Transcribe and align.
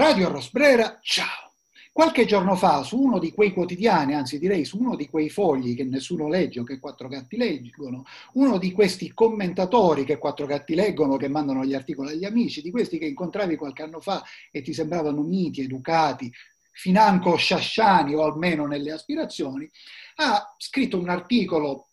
Radio 0.00 0.30
Rosbrera, 0.30 0.98
ciao! 1.02 1.52
Qualche 1.92 2.24
giorno 2.24 2.56
fa 2.56 2.82
su 2.82 2.98
uno 2.98 3.18
di 3.18 3.32
quei 3.32 3.52
quotidiani, 3.52 4.14
anzi 4.14 4.38
direi 4.38 4.64
su 4.64 4.78
uno 4.78 4.96
di 4.96 5.06
quei 5.10 5.28
fogli 5.28 5.76
che 5.76 5.84
nessuno 5.84 6.26
legge 6.26 6.60
o 6.60 6.64
che 6.64 6.80
quattro 6.80 7.06
gatti 7.06 7.36
leggono, 7.36 8.06
uno 8.32 8.56
di 8.56 8.72
questi 8.72 9.12
commentatori 9.12 10.04
che 10.04 10.16
quattro 10.16 10.46
gatti 10.46 10.74
leggono, 10.74 11.18
che 11.18 11.28
mandano 11.28 11.66
gli 11.66 11.74
articoli 11.74 12.12
agli 12.12 12.24
amici, 12.24 12.62
di 12.62 12.70
questi 12.70 12.96
che 12.96 13.04
incontravi 13.04 13.56
qualche 13.56 13.82
anno 13.82 14.00
fa 14.00 14.24
e 14.50 14.62
ti 14.62 14.72
sembravano 14.72 15.20
miti, 15.20 15.60
educati, 15.60 16.32
financo 16.72 17.36
sciasciani 17.36 18.14
o 18.14 18.22
almeno 18.22 18.66
nelle 18.66 18.92
aspirazioni, 18.92 19.70
ha 20.14 20.54
scritto 20.56 20.98
un 20.98 21.10
articolo 21.10 21.89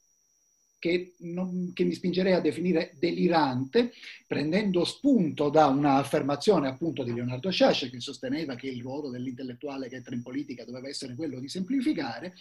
che, 0.87 1.15
non, 1.19 1.71
che, 1.73 1.83
mi 1.83 1.93
spingerei 1.93 2.33
a 2.33 2.39
definire 2.39 2.93
delirante, 2.97 3.91
prendendo 4.25 4.85
spunto 4.85 5.49
da 5.49 5.67
un'affermazione 5.67 6.67
appunto 6.67 7.03
di 7.03 7.13
Leonardo 7.13 7.49
Sciascia 7.49 7.89
che 7.89 7.99
sosteneva 7.99 8.55
che 8.55 8.67
il 8.67 8.81
ruolo 8.81 9.09
dell'intellettuale 9.09 9.89
che 9.89 9.97
entra 9.97 10.15
in 10.15 10.23
politica 10.23 10.63
doveva 10.63 10.87
essere 10.87 11.15
quello 11.15 11.39
di 11.39 11.49
semplificare, 11.49 12.35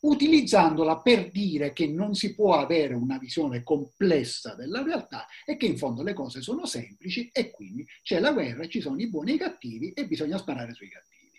utilizzandola 0.00 0.98
per 1.00 1.30
dire 1.30 1.72
che 1.72 1.86
non 1.86 2.14
si 2.14 2.34
può 2.34 2.54
avere 2.54 2.94
una 2.94 3.18
visione 3.18 3.62
complessa 3.62 4.54
della 4.54 4.82
realtà 4.82 5.26
e 5.44 5.56
che 5.56 5.66
in 5.66 5.76
fondo 5.76 6.02
le 6.02 6.14
cose 6.14 6.40
sono 6.40 6.66
semplici 6.66 7.28
e 7.32 7.50
quindi 7.50 7.86
c'è 8.02 8.18
la 8.18 8.32
guerra, 8.32 8.66
ci 8.66 8.80
sono 8.80 8.98
i 8.98 9.08
buoni 9.08 9.32
e 9.32 9.34
i 9.34 9.38
cattivi 9.38 9.92
e 9.92 10.06
bisogna 10.06 10.38
sparare 10.38 10.74
sui 10.74 10.88
cattivi. 10.88 11.38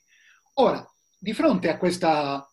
Ora, 0.55 0.87
di 1.17 1.33
fronte 1.33 1.69
a 1.69 1.77
questa 1.77 2.45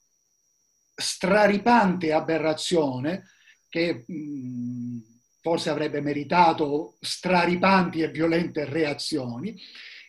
straripante 0.95 2.13
aberrazione, 2.13 3.25
che 3.69 4.05
mh, 4.07 4.99
forse 5.41 5.71
avrebbe 5.71 6.01
meritato 6.01 6.97
straripanti 7.01 8.01
e 8.01 8.11
violente 8.11 8.65
reazioni, 8.65 9.59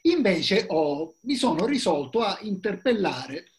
invece 0.04 0.66
ho, 0.68 1.16
mi 1.22 1.36
sono 1.36 1.66
risolto 1.66 2.22
a 2.22 2.38
interpellare 2.42 3.52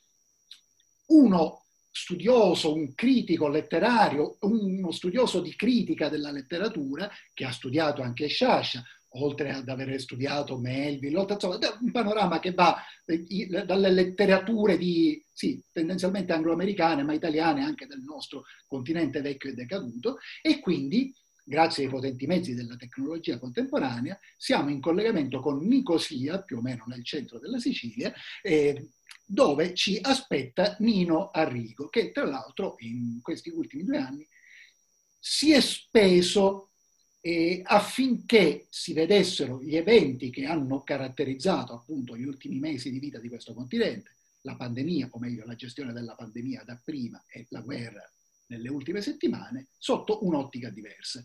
uno 1.06 1.64
studioso, 1.90 2.72
un 2.72 2.94
critico 2.94 3.48
letterario, 3.48 4.36
uno 4.40 4.90
studioso 4.92 5.40
di 5.40 5.54
critica 5.56 6.08
della 6.08 6.30
letteratura, 6.30 7.10
che 7.34 7.44
ha 7.44 7.52
studiato 7.52 8.02
anche 8.02 8.28
Sciascia, 8.28 8.82
oltre 9.14 9.50
ad 9.50 9.68
aver 9.68 9.98
studiato 10.00 10.58
Melville, 10.58 11.26
insomma, 11.28 11.58
un 11.80 11.90
panorama 11.90 12.38
che 12.38 12.52
va 12.52 12.76
eh, 13.06 13.46
dalle 13.64 13.90
letterature 13.90 14.76
di, 14.76 15.22
sì, 15.32 15.60
tendenzialmente 15.72 16.32
angloamericane, 16.32 17.02
ma 17.02 17.12
italiane 17.12 17.64
anche 17.64 17.86
del 17.86 18.02
nostro 18.02 18.44
continente 18.66 19.20
vecchio 19.20 19.50
e 19.50 19.54
decaduto, 19.54 20.18
e 20.42 20.60
quindi, 20.60 21.12
grazie 21.42 21.84
ai 21.84 21.90
potenti 21.90 22.26
mezzi 22.26 22.54
della 22.54 22.76
tecnologia 22.76 23.38
contemporanea, 23.38 24.18
siamo 24.36 24.70
in 24.70 24.80
collegamento 24.80 25.40
con 25.40 25.66
Nicosia, 25.66 26.42
più 26.42 26.58
o 26.58 26.62
meno 26.62 26.84
nel 26.86 27.04
centro 27.04 27.38
della 27.38 27.58
Sicilia, 27.58 28.12
eh, 28.42 28.90
dove 29.24 29.74
ci 29.74 29.98
aspetta 30.00 30.76
Nino 30.80 31.30
Arrigo, 31.30 31.88
che 31.88 32.10
tra 32.10 32.24
l'altro 32.24 32.76
in 32.78 33.20
questi 33.22 33.50
ultimi 33.50 33.84
due 33.84 33.98
anni 33.98 34.26
si 35.18 35.52
è 35.52 35.60
speso 35.60 36.69
eh, 37.20 37.60
affinché 37.64 38.66
si 38.70 38.92
vedessero 38.92 39.62
gli 39.62 39.76
eventi 39.76 40.30
che 40.30 40.46
hanno 40.46 40.82
caratterizzato 40.82 41.74
appunto 41.74 42.16
gli 42.16 42.24
ultimi 42.24 42.58
mesi 42.58 42.90
di 42.90 42.98
vita 42.98 43.18
di 43.18 43.28
questo 43.28 43.52
continente, 43.54 44.16
la 44.42 44.56
pandemia, 44.56 45.08
o 45.10 45.18
meglio 45.18 45.44
la 45.44 45.54
gestione 45.54 45.92
della 45.92 46.14
pandemia 46.14 46.62
dapprima 46.64 47.22
e 47.28 47.46
la 47.50 47.60
guerra 47.60 48.10
nelle 48.46 48.70
ultime 48.70 49.00
settimane, 49.00 49.68
sotto 49.78 50.24
un'ottica 50.24 50.70
diversa. 50.70 51.24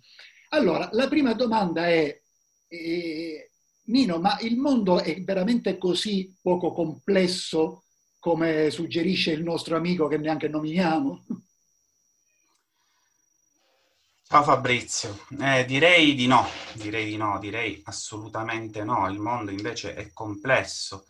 Allora, 0.49 0.89
la 0.91 1.07
prima 1.07 1.33
domanda 1.33 1.87
è, 1.87 2.21
eh, 2.67 3.51
Nino, 3.85 4.19
ma 4.19 4.37
il 4.41 4.57
mondo 4.57 5.01
è 5.01 5.23
veramente 5.23 5.77
così 5.77 6.35
poco 6.41 6.71
complesso 6.71 7.85
come 8.19 8.69
suggerisce 8.71 9.31
il 9.31 9.43
nostro 9.43 9.75
amico 9.75 10.07
che 10.07 10.17
neanche 10.17 10.47
nominiamo? 10.47 11.25
Ciao 14.35 14.43
Fabrizio, 14.43 15.17
eh, 15.39 15.63
direi 15.63 16.13
di 16.13 16.27
no, 16.27 16.45
direi 16.73 17.05
di 17.05 17.15
no, 17.15 17.39
direi 17.39 17.81
assolutamente 17.85 18.83
no, 18.83 19.09
il 19.09 19.17
mondo 19.17 19.49
invece 19.49 19.93
è 19.93 20.11
complesso. 20.11 21.05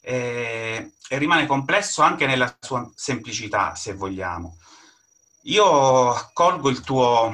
E, 0.00 0.94
e 1.08 1.18
rimane 1.18 1.46
complesso 1.46 2.02
anche 2.02 2.26
nella 2.26 2.52
sua 2.58 2.90
semplicità, 2.96 3.76
se 3.76 3.94
vogliamo. 3.94 4.56
Io 5.42 6.10
accolgo 6.10 6.68
il 6.68 6.80
tuo, 6.80 7.32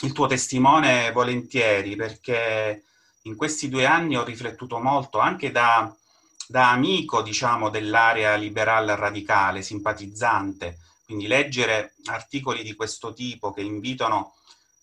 il 0.00 0.10
tuo 0.10 0.26
testimone 0.26 1.12
volentieri 1.12 1.94
perché 1.94 2.86
in 3.22 3.36
questi 3.36 3.68
due 3.68 3.86
anni 3.86 4.16
ho 4.16 4.24
riflettuto 4.24 4.80
molto 4.80 5.20
anche 5.20 5.52
da, 5.52 5.94
da 6.48 6.72
amico, 6.72 7.22
diciamo, 7.22 7.68
dell'area 7.68 8.34
liberale 8.34 8.96
radicale, 8.96 9.62
simpatizzante, 9.62 10.78
quindi 11.08 11.26
leggere 11.26 11.94
articoli 12.04 12.62
di 12.62 12.74
questo 12.74 13.14
tipo 13.14 13.50
che 13.50 13.62
invitano 13.62 14.34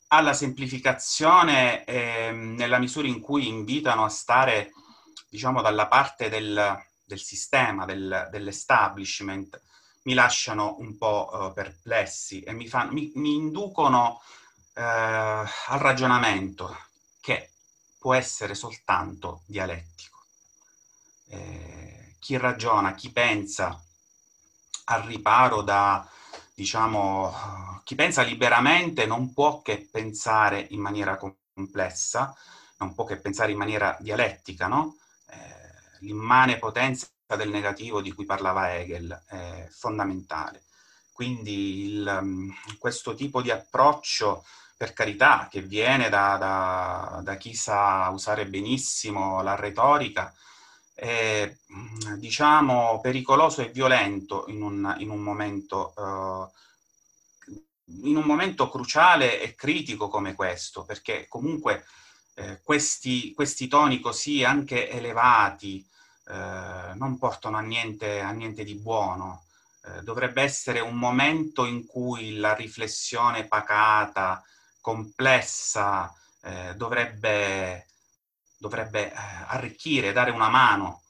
alla 0.08 0.34
semplificazione 0.34 1.86
eh, 1.86 2.31
nella 2.31 2.80
misura 2.80 3.08
in 3.08 3.22
cui 3.22 3.47
invitano 3.47 4.03
a 4.03 4.09
stare, 4.09 4.72
diciamo, 5.30 5.62
dalla 5.62 5.86
parte 5.86 6.28
del, 6.28 6.84
del 7.06 7.19
sistema, 7.19 7.86
del, 7.86 8.28
dell'establishment, 8.31 9.62
mi 10.06 10.16
lasciano 10.16 10.78
un 10.80 10.97
po' 10.97 11.30
uh, 11.31 11.53
perplessi 11.53 12.42
e 12.42 12.53
mi, 12.53 12.68
fa, 12.68 12.86
mi, 12.86 13.12
mi 13.13 13.36
inducono 13.36 14.19
uh, 14.74 14.81
al 14.81 15.80
ragionamento 15.80 16.75
che 17.22 17.52
può 18.00 18.16
essere 18.16 18.56
soltanto 18.56 19.44
dialettico. 19.46 20.24
Eh, 21.28 22.16
chi 22.18 22.36
ragiona, 22.38 22.96
chi 22.96 23.12
pensa 23.12 23.80
al 24.86 25.03
riparo 25.03 25.62
da, 25.62 26.07
diciamo, 26.56 27.82
chi 27.84 27.96
pensa 27.96 28.22
liberamente 28.24 29.06
non 29.06 29.34
può 29.34 29.62
che 29.62 29.88
pensare 29.92 30.66
in 30.70 30.80
maniera 30.80 31.18
complessa, 31.18 32.36
non 32.78 32.96
può 32.96 33.04
che 33.04 33.18
pensare 33.18 33.52
in 33.52 33.58
maniera 33.58 33.98
dialettica, 34.00 34.68
no? 34.68 34.96
Eh, 35.30 35.98
l'immane 36.00 36.58
potenza 36.58 37.08
del 37.38 37.50
negativo 37.50 38.02
di 38.02 38.14
cui 38.14 38.26
parlava 38.26 38.74
Hegel 38.74 39.24
è 39.28 39.68
fondamentale. 39.70 40.64
Quindi 41.12 41.86
il, 41.86 42.20
mm, 42.22 42.50
questo 42.80 43.16
tipo 43.16 43.42
di 43.42 43.52
approccio, 43.52 44.46
per 44.78 44.94
carità, 44.94 45.48
che 45.50 45.62
viene 45.62 46.10
da, 46.10 46.38
da, 46.38 47.22
da 47.24 47.36
chi 47.36 47.54
sa 47.54 48.10
usare 48.12 48.46
benissimo 48.48 49.42
la 49.42 49.56
retorica, 49.56 50.34
mm, 51.03 52.13
diciamo, 52.16 53.00
pericoloso 53.01 53.61
e 53.61 53.69
violento 53.69 54.45
in 54.47 54.61
un, 54.61 54.95
in 55.00 55.09
un 55.09 55.22
momento... 55.22 55.94
Uh, 55.95 56.63
in 58.03 58.16
un 58.17 58.23
momento 58.23 58.67
cruciale 58.67 59.39
e 59.39 59.53
critico 59.53 60.07
come 60.07 60.33
questo, 60.33 60.85
perché 60.85 61.28
comunque 61.29 61.85
eh, 62.35 62.59
questi, 62.63 63.33
questi, 63.33 63.67
toni 63.67 64.00
così 64.00 64.44
anche 64.44 64.89
elevati 64.89 65.88
eh, 66.28 66.94
non 66.95 67.17
portano 67.17 67.57
a 67.57 67.62
niente, 67.62 68.19
a 68.19 68.31
niente 68.31 68.63
di 68.63 68.75
buono. 68.75 69.45
Eh, 69.85 70.01
dovrebbe 70.01 70.41
essere 70.41 70.79
un 70.79 70.95
momento 70.95 71.66
in 71.66 71.85
cui 71.85 72.38
la 72.38 72.53
riflessione 72.53 73.45
pacata, 73.45 74.44
complessa, 74.81 76.13
eh, 76.41 76.73
dovrebbe 76.75 77.88
dovrebbe 78.58 79.12
eh, 79.12 79.16
arricchire, 79.48 80.12
dare 80.12 80.32
una 80.32 80.50
mano, 80.50 81.02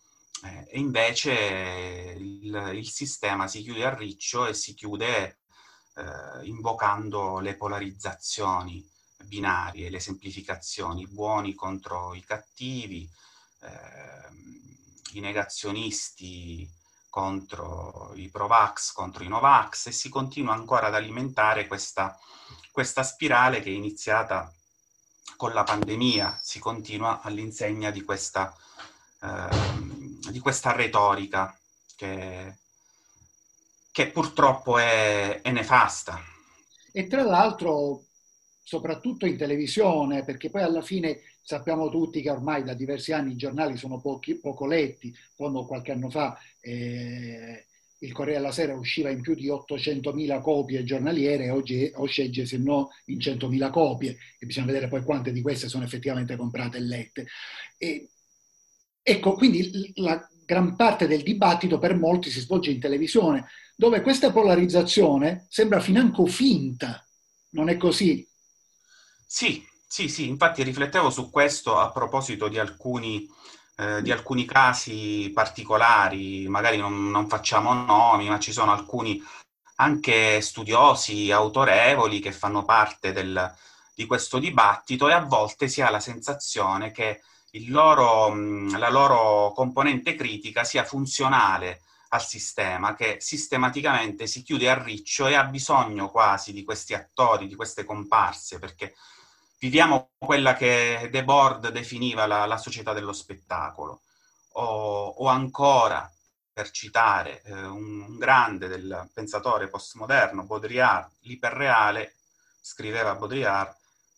eh, 0.44 0.68
e 0.70 0.80
invece 0.80 2.16
il, 2.18 2.72
il, 2.76 2.90
sistema 2.90 3.48
si 3.48 3.62
chiude 3.62 3.86
a 3.86 3.94
riccio 3.94 4.46
e 4.46 4.54
si 4.54 4.74
chiude 4.74 5.40
eh, 5.96 6.46
invocando 6.46 7.40
le 7.40 7.56
polarizzazioni 7.56 8.88
binarie, 9.24 9.90
le 9.90 10.00
semplificazioni, 10.00 11.02
i 11.04 11.08
buoni 11.08 11.54
contro 11.56 12.14
i 12.14 12.24
cattivi, 12.24 13.10
i 15.14 15.20
negazionisti 15.20 16.70
contro 17.10 18.12
i 18.16 18.30
Provax, 18.30 18.92
contro 18.92 19.24
i 19.24 19.30
Novax 19.30 19.88
e 19.88 19.92
si 19.92 20.10
continua 20.10 20.54
ancora 20.54 20.88
ad 20.88 20.96
alimentare 20.96 21.66
questa, 21.66 22.20
questa 22.72 23.04
spirale 23.04 23.62
che 23.62 23.70
è 23.70 23.74
iniziata 23.74 24.54
con 25.36 25.54
la 25.54 25.64
pandemia 25.64 26.40
si 26.42 26.60
continua 26.60 27.22
all'insegna 27.22 27.92
di 27.92 28.04
questa, 28.04 28.56
eh, 29.22 30.30
di 30.32 30.40
questa 30.40 30.72
retorica 30.72 31.58
che, 31.96 32.58
che 33.92 34.08
purtroppo 34.12 34.78
è, 34.78 35.42
è, 35.42 35.52
nefasta. 35.52 36.20
E 36.92 37.08
tra 37.08 37.24
l'altro, 37.24 38.06
soprattutto 38.64 39.26
in 39.26 39.38
televisione, 39.38 40.24
perché 40.24 40.50
poi 40.50 40.62
alla 40.62 40.82
fine 40.82 41.22
sappiamo 41.42 41.90
tutti 41.90 42.22
che 42.22 42.30
ormai 42.32 42.64
da 42.64 42.74
diversi 42.74 43.12
anni 43.12 43.34
i 43.34 43.38
giornali 43.38 43.78
sono 43.78 44.00
pochi, 44.00 44.36
poco 44.36 44.66
letti, 44.66 45.16
quando 45.36 45.66
qualche 45.66 45.92
anno 45.92 46.10
fa 46.10 46.38
eh, 46.60 47.66
il 48.00 48.12
Corriere 48.12 48.40
della 48.40 48.52
Sera 48.52 48.76
usciva 48.76 49.10
in 49.10 49.22
più 49.22 49.36
di 49.36 49.48
800.000 49.48 50.42
copie 50.42 50.84
giornaliere, 50.84 51.50
oggi 51.50 51.92
sceglie 52.08 52.46
se 52.46 52.58
no 52.58 52.90
in 53.06 53.18
100.000 53.18 53.72
copie 53.72 54.18
e 54.38 54.46
bisogna 54.46 54.68
vedere 54.68 54.88
poi 54.88 55.04
quante 55.04 55.32
di 55.32 55.42
queste 55.42 55.70
sono 55.70 55.84
effettivamente 55.84 56.36
comprate 56.36 56.78
e 56.78 56.82
lette. 56.82 57.28
E 57.78 58.10
ecco, 59.02 59.34
quindi 59.34 59.92
la 59.96 60.28
gran 60.46 60.76
parte 60.76 61.08
del 61.08 61.24
dibattito 61.24 61.80
per 61.80 61.98
molti 61.98 62.30
si 62.30 62.40
svolge 62.40 62.72
in 62.72 62.80
televisione, 62.80 63.48
dove 63.76 64.02
questa 64.02 64.32
polarizzazione 64.32 65.46
sembra 65.50 65.80
financo 65.80 66.26
finta, 66.26 67.06
non 67.52 67.70
è 67.70 67.78
così? 67.78 68.28
Sì, 69.26 69.64
sì, 69.88 70.08
sì, 70.08 70.28
infatti 70.28 70.62
riflettevo 70.64 71.10
su 71.10 71.30
questo 71.30 71.78
a 71.78 71.92
proposito 71.92 72.48
di 72.48 72.60
alcuni, 72.60 73.28
eh, 73.78 74.02
di 74.02 74.12
alcuni 74.12 74.46
casi 74.46 75.32
particolari, 75.34 76.48
magari 76.48 76.78
non, 76.78 77.10
non 77.10 77.28
facciamo 77.28 77.74
nomi, 77.74 78.30
ma 78.30 78.40
ci 78.40 78.52
sono 78.52 78.72
alcuni 78.72 79.22
anche 79.78 80.40
studiosi 80.42 81.32
autorevoli 81.32 82.20
che 82.20 82.32
fanno 82.32 82.64
parte 82.64 83.12
del, 83.12 83.54
di 83.94 84.06
questo 84.06 84.40
dibattito 84.40 85.10
e 85.10 85.14
a 85.14 85.20
volte 85.20 85.68
si 85.68 85.82
ha 85.82 85.90
la 85.90 86.00
sensazione 86.00 86.92
che 86.92 87.22
loro, 87.68 88.34
la 88.78 88.90
loro 88.90 89.52
componente 89.54 90.16
critica 90.16 90.64
sia 90.64 90.84
funzionale 90.84 91.82
al 92.10 92.24
sistema, 92.24 92.96
che 92.96 93.18
sistematicamente 93.20 94.28
si 94.28 94.44
chiude 94.44 94.70
a 94.70 94.82
riccio 94.82 95.28
e 95.28 95.36
ha 95.36 95.44
bisogno 95.44 96.10
quasi 96.10 96.54
di 96.54 96.64
questi 96.64 96.94
attori, 96.94 97.48
di 97.48 97.56
queste 97.56 97.84
comparse, 97.84 98.60
perché 98.60 98.96
viviamo 99.60 100.12
quella 100.18 100.54
che 100.56 101.10
De 101.12 101.24
Board 101.24 101.70
definiva 101.70 102.26
la, 102.26 102.46
la 102.46 102.58
società 102.58 102.94
dello 102.94 103.14
spettacolo, 103.14 104.02
o, 104.54 105.08
o 105.18 105.28
ancora, 105.28 106.10
per 106.52 106.72
citare 106.72 107.42
eh, 107.44 107.52
un, 107.52 108.02
un, 108.02 108.18
grande 108.18 108.68
del 108.68 109.10
pensatore 109.14 109.68
postmoderno, 109.68 110.44
Baudrillard, 110.44 111.12
l'iperreale, 111.22 112.16
scriveva 112.62 113.16
Baudrillard, 113.16 113.76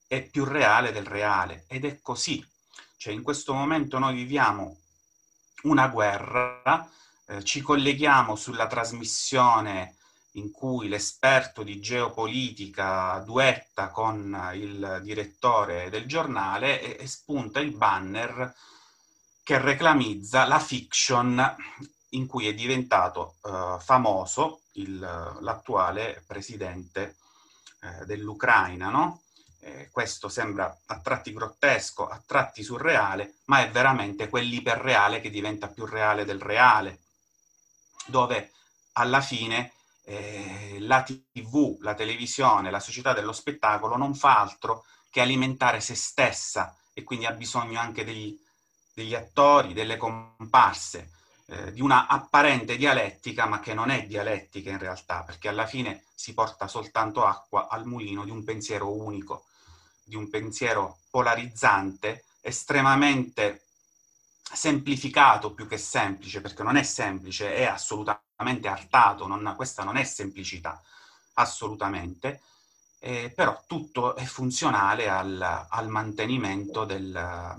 è 0.08 0.22
più 0.22 0.46
reale 0.46 0.92
del 0.92 1.06
reale, 1.06 1.66
ed 1.68 1.86
è 1.86 2.00
così. 2.02 2.46
Cioè 2.98 3.14
in 3.14 3.24
questo 3.24 3.54
momento 3.54 3.98
noi 4.00 4.16
viviamo 4.16 4.78
una 5.64 5.88
guerra, 5.88 6.88
eh, 7.28 7.44
ci 7.44 7.62
colleghiamo 7.62 8.36
sulla 8.36 8.68
trasmissione 8.68 9.97
in 10.38 10.52
cui 10.52 10.88
l'esperto 10.88 11.64
di 11.64 11.80
geopolitica 11.80 13.20
duetta 13.26 13.90
con 13.90 14.52
il 14.54 15.00
direttore 15.04 15.90
del 15.90 16.06
giornale 16.06 16.82
e, 16.82 17.04
e 17.04 17.08
spunta 17.08 17.60
il 17.60 17.72
banner 17.72 18.56
che 19.44 19.60
reclamizza 19.60 20.46
la 20.46 20.60
fiction 20.60 21.56
in 22.12 22.28
cui 22.28 22.48
è 22.48 22.54
diventato 22.54 23.36
uh, 23.42 23.80
famoso 23.80 24.62
il, 24.74 25.00
l'attuale 25.00 26.24
presidente 26.26 27.16
uh, 27.82 28.06
dell'Ucraina, 28.06 28.90
no? 28.90 29.22
eh, 29.60 29.90
questo 29.92 30.30
sembra 30.30 30.78
a 30.86 31.00
tratti 31.00 31.34
grottesco, 31.34 32.08
a 32.08 32.22
tratti 32.26 32.64
surreale, 32.64 33.36
ma 33.46 33.62
è 33.62 33.70
veramente 33.70 34.30
quell'iperreale 34.30 35.20
che 35.20 35.30
diventa 35.30 35.68
più 35.68 35.86
reale 35.86 36.26
del 36.26 36.42
reale, 36.42 37.00
dove 38.06 38.52
alla 38.94 39.22
fine 39.22 39.74
eh, 40.10 40.78
la 40.80 41.04
TV, 41.04 41.78
la 41.82 41.94
televisione, 41.94 42.72
la 42.72 42.80
società 42.80 43.12
dello 43.12 43.34
spettacolo 43.34 43.98
non 43.98 44.16
fa 44.16 44.40
altro 44.40 44.86
che 45.10 45.20
alimentare 45.20 45.82
se 45.82 45.96
stessa 45.96 46.74
e 46.94 47.04
quindi 47.04 47.26
ha 47.26 47.32
bisogno 47.32 47.78
anche 47.78 48.06
degli, 48.06 48.40
degli 48.94 49.14
attori, 49.14 49.74
delle 49.74 49.98
comparse, 49.98 51.12
eh, 51.48 51.74
di 51.74 51.82
una 51.82 52.08
apparente 52.08 52.78
dialettica, 52.78 53.48
ma 53.48 53.60
che 53.60 53.74
non 53.74 53.90
è 53.90 54.08
dialettica 54.08 54.70
in 54.70 54.78
realtà, 54.78 55.24
perché 55.24 55.50
alla 55.50 55.68
fine 55.68 56.06
si 56.16 56.34
porta 56.34 56.70
soltanto 56.70 57.26
acqua 57.26 57.68
al 57.68 57.86
mulino 57.86 58.24
di 58.24 58.32
un 58.32 58.46
pensiero 58.46 58.90
unico, 58.90 59.44
di 60.04 60.16
un 60.16 60.30
pensiero 60.30 61.00
polarizzante, 61.10 62.24
estremamente 62.40 63.64
semplificato 64.54 65.54
più 65.54 65.68
che 65.68 65.78
semplice, 65.78 66.42
perché 66.42 66.64
non 66.64 66.78
è 66.78 66.84
semplice, 66.84 67.54
è 67.54 67.64
assolutamente 67.66 68.68
artato, 68.68 69.28
non, 69.28 69.54
questa 69.56 69.84
non 69.84 69.98
è 69.98 70.04
semplicità, 70.04 70.82
assolutamente, 71.34 72.42
eh, 73.00 73.32
però 73.36 73.64
tutto 73.68 74.16
è 74.16 74.24
funzionale 74.24 75.10
al, 75.10 75.66
al 75.70 75.88
mantenimento 75.90 76.86
del, 76.86 77.56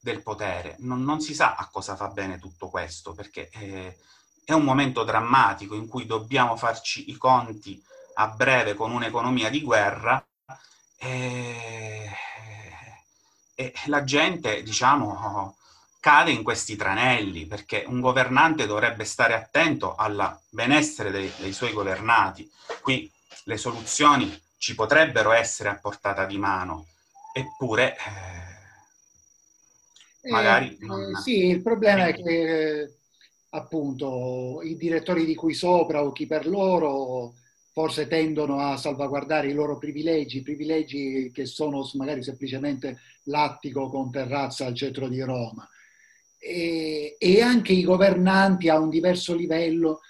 del 0.00 0.22
potere. 0.22 0.76
Non, 0.80 1.02
non, 1.02 1.20
si 1.20 1.34
sa 1.34 1.54
a 1.54 1.68
cosa 1.68 1.96
fa 1.96 2.08
bene 2.08 2.38
tutto 2.38 2.68
questo, 2.68 3.12
perché 3.12 3.48
eh, 3.50 3.98
è 4.44 4.52
un 4.52 4.62
momento 4.62 5.02
drammatico 5.02 5.74
in 5.74 5.88
cui 5.88 6.06
dobbiamo 6.06 6.56
farci 6.56 7.10
i 7.10 7.16
conti 7.16 7.82
a 8.14 8.28
breve 8.28 8.74
con 8.74 8.92
un'economia 8.92 9.50
di 9.50 9.60
guerra 9.60 10.24
e, 10.96 12.10
e 13.54 13.72
la 13.86 14.04
gente, 14.04 14.62
diciamo, 14.62 15.55
cade 16.06 16.30
in 16.30 16.44
questi 16.44 16.76
tranelli 16.76 17.46
perché 17.46 17.82
un 17.84 17.98
governante 17.98 18.64
dovrebbe 18.64 19.02
stare 19.02 19.34
attento 19.34 19.96
al 19.96 20.38
benessere 20.50 21.10
dei, 21.10 21.28
dei 21.38 21.52
suoi 21.52 21.72
governati. 21.72 22.48
Qui 22.80 23.10
le 23.46 23.56
soluzioni 23.56 24.40
ci 24.56 24.76
potrebbero 24.76 25.32
essere 25.32 25.68
a 25.68 25.80
portata 25.80 26.24
di 26.24 26.38
mano, 26.38 26.86
eppure 27.34 27.96
eh, 30.22 30.30
magari... 30.30 30.78
Eh, 30.80 30.86
non... 30.86 31.16
Sì, 31.16 31.46
il 31.46 31.60
problema 31.60 32.06
è 32.06 32.14
che 32.14 32.98
appunto 33.50 34.60
i 34.62 34.76
direttori 34.76 35.24
di 35.24 35.34
cui 35.34 35.54
sopra 35.54 36.04
o 36.04 36.12
chi 36.12 36.28
per 36.28 36.46
loro 36.46 37.34
forse 37.72 38.06
tendono 38.06 38.60
a 38.60 38.76
salvaguardare 38.76 39.48
i 39.48 39.54
loro 39.54 39.76
privilegi, 39.76 40.42
privilegi 40.42 41.32
che 41.34 41.46
sono 41.46 41.84
magari 41.94 42.22
semplicemente 42.22 43.00
l'attico 43.24 43.88
con 43.88 44.12
terrazza 44.12 44.66
al 44.66 44.76
centro 44.76 45.08
di 45.08 45.20
Roma. 45.20 45.68
E, 46.48 47.16
e 47.18 47.40
anche 47.40 47.72
i 47.72 47.82
governanti 47.82 48.68
a 48.68 48.78
un 48.78 48.88
diverso 48.88 49.34
livello 49.34 50.00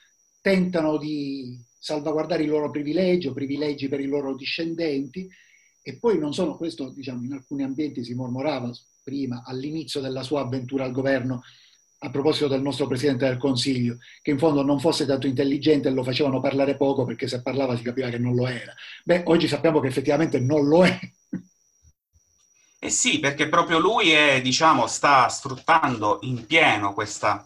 tentano 0.43 0.99
di 0.99 1.59
salvaguardare 1.79 2.43
i 2.43 2.47
loro 2.47 2.71
privilegi 2.71 3.29
o 3.29 3.33
privilegi 3.33 3.88
per 3.88 4.00
i 4.00 4.06
loro 4.06 4.35
discendenti 4.35 5.27
e 5.88 5.99
poi 6.00 6.19
non 6.19 6.35
sono, 6.35 6.56
questo 6.56 6.91
diciamo 6.91 7.23
in 7.23 7.33
alcuni 7.33 7.62
ambienti 7.62 8.03
si 8.03 8.12
mormorava 8.12 8.73
prima 9.05 9.44
all'inizio 9.47 10.00
della 10.00 10.25
sua 10.25 10.41
avventura 10.41 10.83
al 10.83 10.91
governo, 10.91 11.43
a 11.99 12.11
proposito 12.11 12.49
del 12.49 12.61
nostro 12.61 12.88
Presidente 12.88 13.29
del 13.29 13.37
Consiglio, 13.37 13.99
che 14.21 14.33
in 14.33 14.38
fondo 14.38 14.62
non 14.62 14.81
fosse 14.81 15.06
tanto 15.06 15.29
intelligente 15.29 15.87
e 15.87 15.93
lo 15.93 16.03
facevano 16.03 16.41
parlare 16.41 16.77
poco 16.77 17.05
perché 17.05 17.29
se 17.29 17.41
parlava 17.41 17.77
si 17.77 17.85
capiva 17.85 18.09
che 18.09 18.19
non 18.19 18.35
lo 18.35 18.49
era. 18.49 18.75
Beh, 19.05 19.23
oggi 19.27 19.47
sappiamo 19.47 19.79
che 19.79 19.87
effettivamente 19.87 20.41
non 20.41 20.67
lo 20.67 20.85
è. 20.85 20.99
Eh 22.87 22.91
sì, 22.91 23.19
perché 23.19 23.49
proprio 23.49 23.81
lui 23.81 24.12
è, 24.12 24.41
diciamo, 24.41 24.87
sta 24.87 25.29
sfruttando 25.29 26.21
in 26.23 26.47
pieno 26.47 26.94
questa, 26.94 27.44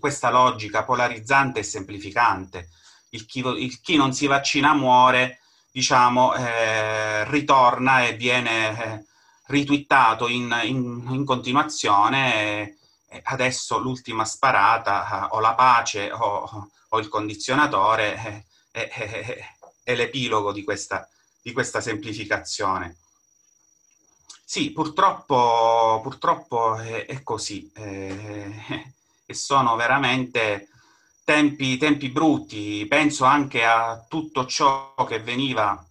questa 0.00 0.30
logica 0.30 0.82
polarizzante 0.82 1.60
e 1.60 1.62
semplificante. 1.62 2.70
Il 3.10 3.26
chi, 3.26 3.40
il 3.40 3.82
chi, 3.82 3.96
non 3.96 4.14
si 4.14 4.26
vaccina 4.26 4.72
muore, 4.72 5.40
diciamo, 5.70 6.34
eh, 6.36 7.28
ritorna 7.28 8.06
e 8.06 8.14
viene 8.14 8.82
eh, 8.82 9.04
ritwittato 9.48 10.26
in, 10.26 10.58
in, 10.64 11.06
in 11.10 11.26
continuazione. 11.26 12.78
Eh, 13.08 13.20
adesso 13.24 13.78
l'ultima 13.78 14.24
sparata, 14.24 15.28
o 15.32 15.40
la 15.40 15.52
pace 15.52 16.10
o, 16.12 16.70
o 16.88 16.98
il 16.98 17.08
condizionatore, 17.08 18.14
è, 18.70 18.88
è, 18.88 19.50
è 19.84 19.94
l'epilogo 19.94 20.50
di 20.52 20.64
questa, 20.64 21.06
di 21.42 21.52
questa, 21.52 21.82
semplificazione. 21.82 22.96
Sì, 24.48 24.70
purtroppo, 24.70 25.98
purtroppo 26.04 26.76
è, 26.76 27.04
è, 27.04 27.24
così, 27.24 27.68
eh, 27.74 28.94
e 29.26 29.34
sono 29.34 29.74
veramente 29.74 30.68
tempi, 31.24 31.76
tempi 31.78 32.10
brutti. 32.10 32.86
Penso 32.88 33.24
anche 33.24 33.64
a 33.64 34.04
tutto 34.08 34.46
ciò 34.46 34.94
che 35.04 35.18
veniva 35.20 35.84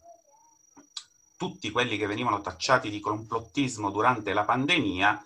tutti 1.36 1.70
quelli 1.70 1.98
che 1.98 2.06
venivano 2.08 2.40
tacciati 2.40 2.90
di 2.90 3.02
complottismo 3.02 3.92
durante 3.92 4.32
la 4.32 4.46
pandemia, 4.46 5.26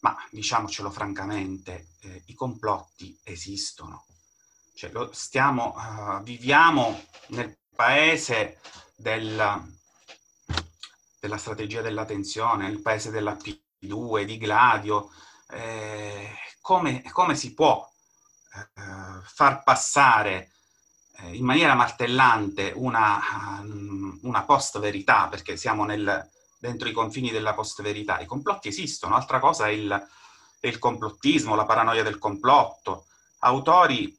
ma 0.00 0.16
diciamocelo 0.30 0.90
francamente, 0.90 1.88
eh, 2.02 2.22
i 2.26 2.34
complotti 2.34 3.18
esistono. 3.24 4.04
Cioè, 4.74 4.92
stiamo, 5.10 5.74
uh, 5.76 6.22
viviamo 6.22 7.04
nel 7.30 7.58
paese 7.74 8.60
del, 8.94 9.79
della 11.20 11.36
strategia 11.36 11.82
della 11.82 12.06
tensione, 12.06 12.66
nel 12.66 12.80
paese 12.80 13.10
della 13.10 13.36
P2, 13.36 14.24
di 14.24 14.38
Gladio. 14.38 15.10
Eh, 15.50 16.30
come, 16.60 17.02
come, 17.12 17.34
si 17.36 17.52
può 17.52 17.86
eh, 18.54 19.20
far 19.22 19.62
passare 19.62 20.52
eh, 21.18 21.36
in 21.36 21.44
maniera 21.44 21.74
martellante 21.74 22.72
una, 22.74 23.62
una 24.22 24.44
post-verità, 24.44 25.28
perché 25.28 25.56
siamo 25.56 25.84
nel, 25.84 26.28
dentro 26.58 26.88
i 26.88 26.92
confini 26.92 27.30
della 27.30 27.52
post-verità. 27.52 28.18
I 28.18 28.26
complotti 28.26 28.68
esistono, 28.68 29.14
altra 29.14 29.38
cosa 29.40 29.66
è 29.66 29.70
il, 29.70 30.08
il 30.60 30.78
complottismo, 30.78 31.54
la 31.54 31.66
paranoia 31.66 32.02
del 32.02 32.18
complotto. 32.18 33.06
Autori, 33.40 34.18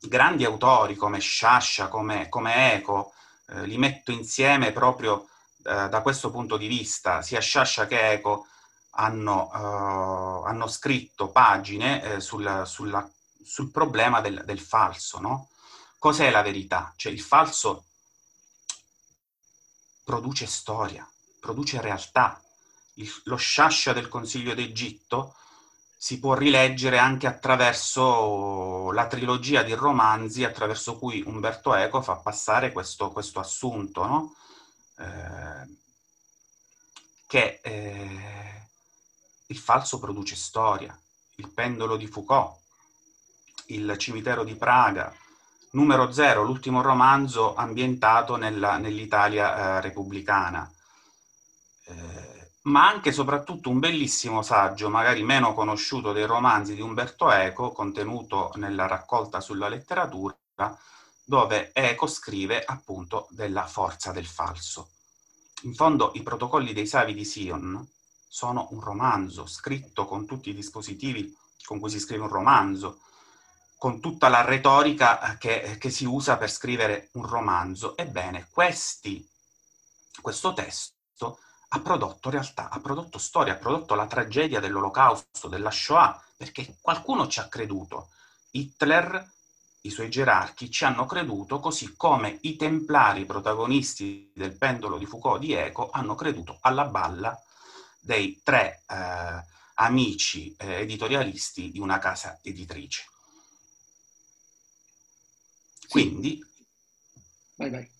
grandi 0.00 0.44
autori 0.44 0.94
come 0.94 1.18
Sciascia, 1.18 1.88
come, 1.88 2.28
come 2.28 2.74
Eco, 2.74 3.12
eh, 3.48 3.66
li 3.66 3.78
metto 3.78 4.12
insieme 4.12 4.70
proprio 4.70 5.28
eh, 5.66 5.88
da 5.88 6.00
questo 6.02 6.30
punto 6.30 6.56
di 6.56 6.68
vista, 6.68 7.22
sia 7.22 7.40
Sciascia 7.40 7.86
che 7.86 8.12
Eco 8.12 8.46
hanno, 8.98 9.50
uh, 9.52 10.44
hanno 10.44 10.68
scritto 10.68 11.28
pagine 11.28 12.02
eh, 12.02 12.20
sul, 12.20 12.62
sulla, 12.64 13.08
sul, 13.44 13.70
problema 13.70 14.20
del, 14.20 14.42
del 14.44 14.60
falso, 14.60 15.20
no? 15.20 15.48
Cos'è 15.98 16.30
la 16.30 16.42
verità? 16.42 16.92
Cioè 16.96 17.12
il 17.12 17.20
falso 17.20 17.84
produce 20.04 20.46
storia, 20.46 21.06
produce 21.40 21.80
realtà. 21.80 22.40
Il, 22.94 23.12
lo 23.24 23.36
Shasha 23.36 23.92
del 23.92 24.08
Consiglio 24.08 24.54
d'Egitto 24.54 25.34
si 25.98 26.18
può 26.20 26.34
rileggere 26.34 26.98
anche 26.98 27.26
attraverso 27.26 28.92
la 28.92 29.06
trilogia 29.06 29.62
di 29.62 29.74
romanzi 29.74 30.44
attraverso 30.44 30.96
cui 30.96 31.22
Umberto 31.26 31.74
Eco 31.74 32.00
fa 32.00 32.16
passare 32.16 32.70
questo, 32.72 33.10
questo 33.10 33.40
assunto, 33.40 34.06
no? 34.06 34.34
Eh, 34.98 35.76
che 37.26 37.60
eh, 37.62 38.66
il 39.46 39.58
falso 39.58 39.98
produce 39.98 40.36
storia, 40.36 40.98
il 41.36 41.48
pendolo 41.50 41.96
di 41.96 42.06
Foucault, 42.06 42.58
il 43.66 43.96
cimitero 43.98 44.44
di 44.44 44.54
Praga, 44.54 45.12
numero 45.72 46.12
zero, 46.12 46.42
l'ultimo 46.42 46.82
romanzo 46.82 47.54
ambientato 47.54 48.36
nella, 48.36 48.78
nell'Italia 48.78 49.56
eh, 49.56 49.80
repubblicana. 49.80 50.70
Eh, 51.84 52.50
ma 52.62 52.88
anche 52.88 53.10
e 53.10 53.12
soprattutto 53.12 53.70
un 53.70 53.78
bellissimo 53.78 54.42
saggio, 54.42 54.88
magari 54.88 55.22
meno 55.22 55.54
conosciuto 55.54 56.12
dei 56.12 56.26
romanzi 56.26 56.74
di 56.74 56.80
Umberto 56.80 57.30
Eco, 57.30 57.70
contenuto 57.70 58.50
nella 58.56 58.86
raccolta 58.86 59.40
sulla 59.40 59.68
letteratura, 59.68 60.36
dove 61.28 61.72
Eco 61.74 62.06
scrive 62.06 62.62
appunto 62.64 63.26
della 63.30 63.66
forza 63.66 64.12
del 64.12 64.26
falso. 64.26 64.90
In 65.62 65.74
fondo 65.74 66.12
i 66.14 66.22
protocolli 66.22 66.72
dei 66.72 66.86
Savi 66.86 67.14
di 67.14 67.24
Sion 67.24 67.84
sono 68.28 68.68
un 68.70 68.80
romanzo 68.80 69.46
scritto 69.46 70.04
con 70.04 70.24
tutti 70.24 70.50
i 70.50 70.54
dispositivi 70.54 71.36
con 71.64 71.80
cui 71.80 71.90
si 71.90 71.98
scrive 71.98 72.22
un 72.22 72.28
romanzo, 72.28 73.00
con 73.76 74.00
tutta 74.00 74.28
la 74.28 74.42
retorica 74.42 75.36
che, 75.36 75.76
che 75.80 75.90
si 75.90 76.04
usa 76.04 76.36
per 76.36 76.48
scrivere 76.50 77.08
un 77.14 77.26
romanzo. 77.26 77.96
Ebbene, 77.96 78.46
questi, 78.52 79.28
questo 80.20 80.52
testo 80.52 81.40
ha 81.70 81.80
prodotto 81.80 82.30
realtà, 82.30 82.70
ha 82.70 82.78
prodotto 82.78 83.18
storia, 83.18 83.54
ha 83.54 83.58
prodotto 83.58 83.96
la 83.96 84.06
tragedia 84.06 84.60
dell'olocausto, 84.60 85.48
della 85.48 85.72
Shoah, 85.72 86.22
perché 86.36 86.76
qualcuno 86.80 87.26
ci 87.26 87.40
ha 87.40 87.48
creduto. 87.48 88.10
Hitler, 88.52 89.34
i 89.86 89.90
suoi 89.90 90.10
gerarchi, 90.10 90.70
ci 90.70 90.84
hanno 90.84 91.06
creduto 91.06 91.60
così 91.60 91.94
come 91.96 92.38
i 92.42 92.56
templari 92.56 93.24
protagonisti 93.24 94.30
del 94.34 94.56
pendolo 94.56 94.98
di 94.98 95.06
Foucault 95.06 95.40
di 95.40 95.52
Eco 95.52 95.90
hanno 95.90 96.14
creduto 96.14 96.58
alla 96.60 96.84
balla 96.84 97.40
dei 98.00 98.40
tre 98.42 98.82
eh, 98.88 99.44
amici 99.74 100.54
eh, 100.56 100.80
editorialisti 100.80 101.70
di 101.70 101.78
una 101.78 101.98
casa 101.98 102.38
editrice. 102.42 103.04
Quindi 105.88 106.44
vai, 107.56 107.70
vai. 107.70 107.90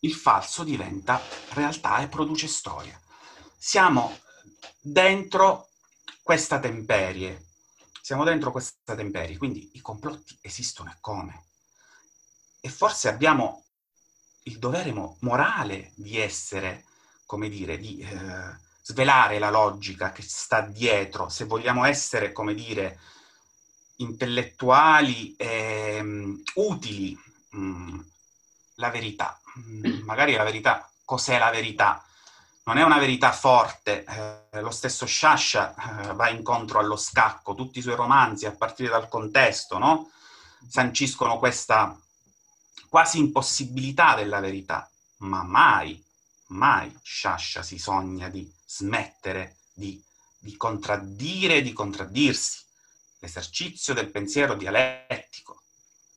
il 0.00 0.14
falso 0.14 0.64
diventa 0.64 1.20
realtà 1.50 1.98
e 2.00 2.08
produce 2.08 2.48
storia 2.48 3.00
siamo 3.66 4.16
dentro 4.80 5.70
questa 6.22 6.60
temperie. 6.60 7.45
Siamo 8.06 8.22
dentro 8.22 8.52
questa 8.52 8.94
temperie, 8.94 9.36
quindi 9.36 9.68
i 9.72 9.80
complotti 9.80 10.38
esistono 10.40 10.92
e 10.92 10.96
come? 11.00 11.46
E 12.60 12.68
forse 12.68 13.08
abbiamo 13.08 13.64
il 14.44 14.60
dovere 14.60 14.92
mo- 14.92 15.16
morale 15.22 15.90
di 15.96 16.16
essere, 16.16 16.84
come 17.26 17.48
dire, 17.48 17.78
di 17.78 17.98
eh, 17.98 18.56
svelare 18.80 19.40
la 19.40 19.50
logica 19.50 20.12
che 20.12 20.22
sta 20.22 20.60
dietro, 20.60 21.28
se 21.28 21.46
vogliamo 21.46 21.84
essere, 21.84 22.30
come 22.30 22.54
dire, 22.54 23.00
intellettuali 23.96 25.34
e 25.34 25.98
um, 26.00 26.40
utili, 26.54 27.18
um, 27.54 28.08
la 28.76 28.90
verità. 28.90 29.36
Mm, 29.58 30.04
magari 30.04 30.34
la 30.34 30.44
verità, 30.44 30.88
cos'è 31.04 31.38
la 31.38 31.50
verità? 31.50 32.05
Non 32.66 32.78
è 32.78 32.82
una 32.82 32.98
verità 32.98 33.32
forte. 33.32 34.04
Eh, 34.04 34.60
lo 34.60 34.70
stesso 34.70 35.06
Sciascia 35.06 35.74
eh, 36.08 36.14
va 36.14 36.28
incontro 36.28 36.78
allo 36.78 36.96
scacco, 36.96 37.54
tutti 37.54 37.78
i 37.78 37.82
suoi 37.82 37.94
romanzi, 37.94 38.46
a 38.46 38.52
partire 38.52 38.90
dal 38.90 39.08
contesto, 39.08 39.78
no? 39.78 40.10
sanciscono 40.68 41.38
questa 41.38 41.96
quasi 42.88 43.18
impossibilità 43.18 44.14
della 44.14 44.40
verità, 44.40 44.88
ma 45.18 45.42
mai, 45.44 46.02
mai 46.48 46.92
Sciascia 47.02 47.62
si 47.62 47.78
sogna 47.78 48.28
di 48.28 48.50
smettere 48.66 49.58
di, 49.72 50.02
di 50.38 50.56
contraddire 50.56 51.56
e 51.56 51.62
di 51.62 51.72
contraddirsi. 51.72 52.64
L'esercizio 53.20 53.94
del 53.94 54.10
pensiero 54.10 54.54
dialettico, 54.54 55.62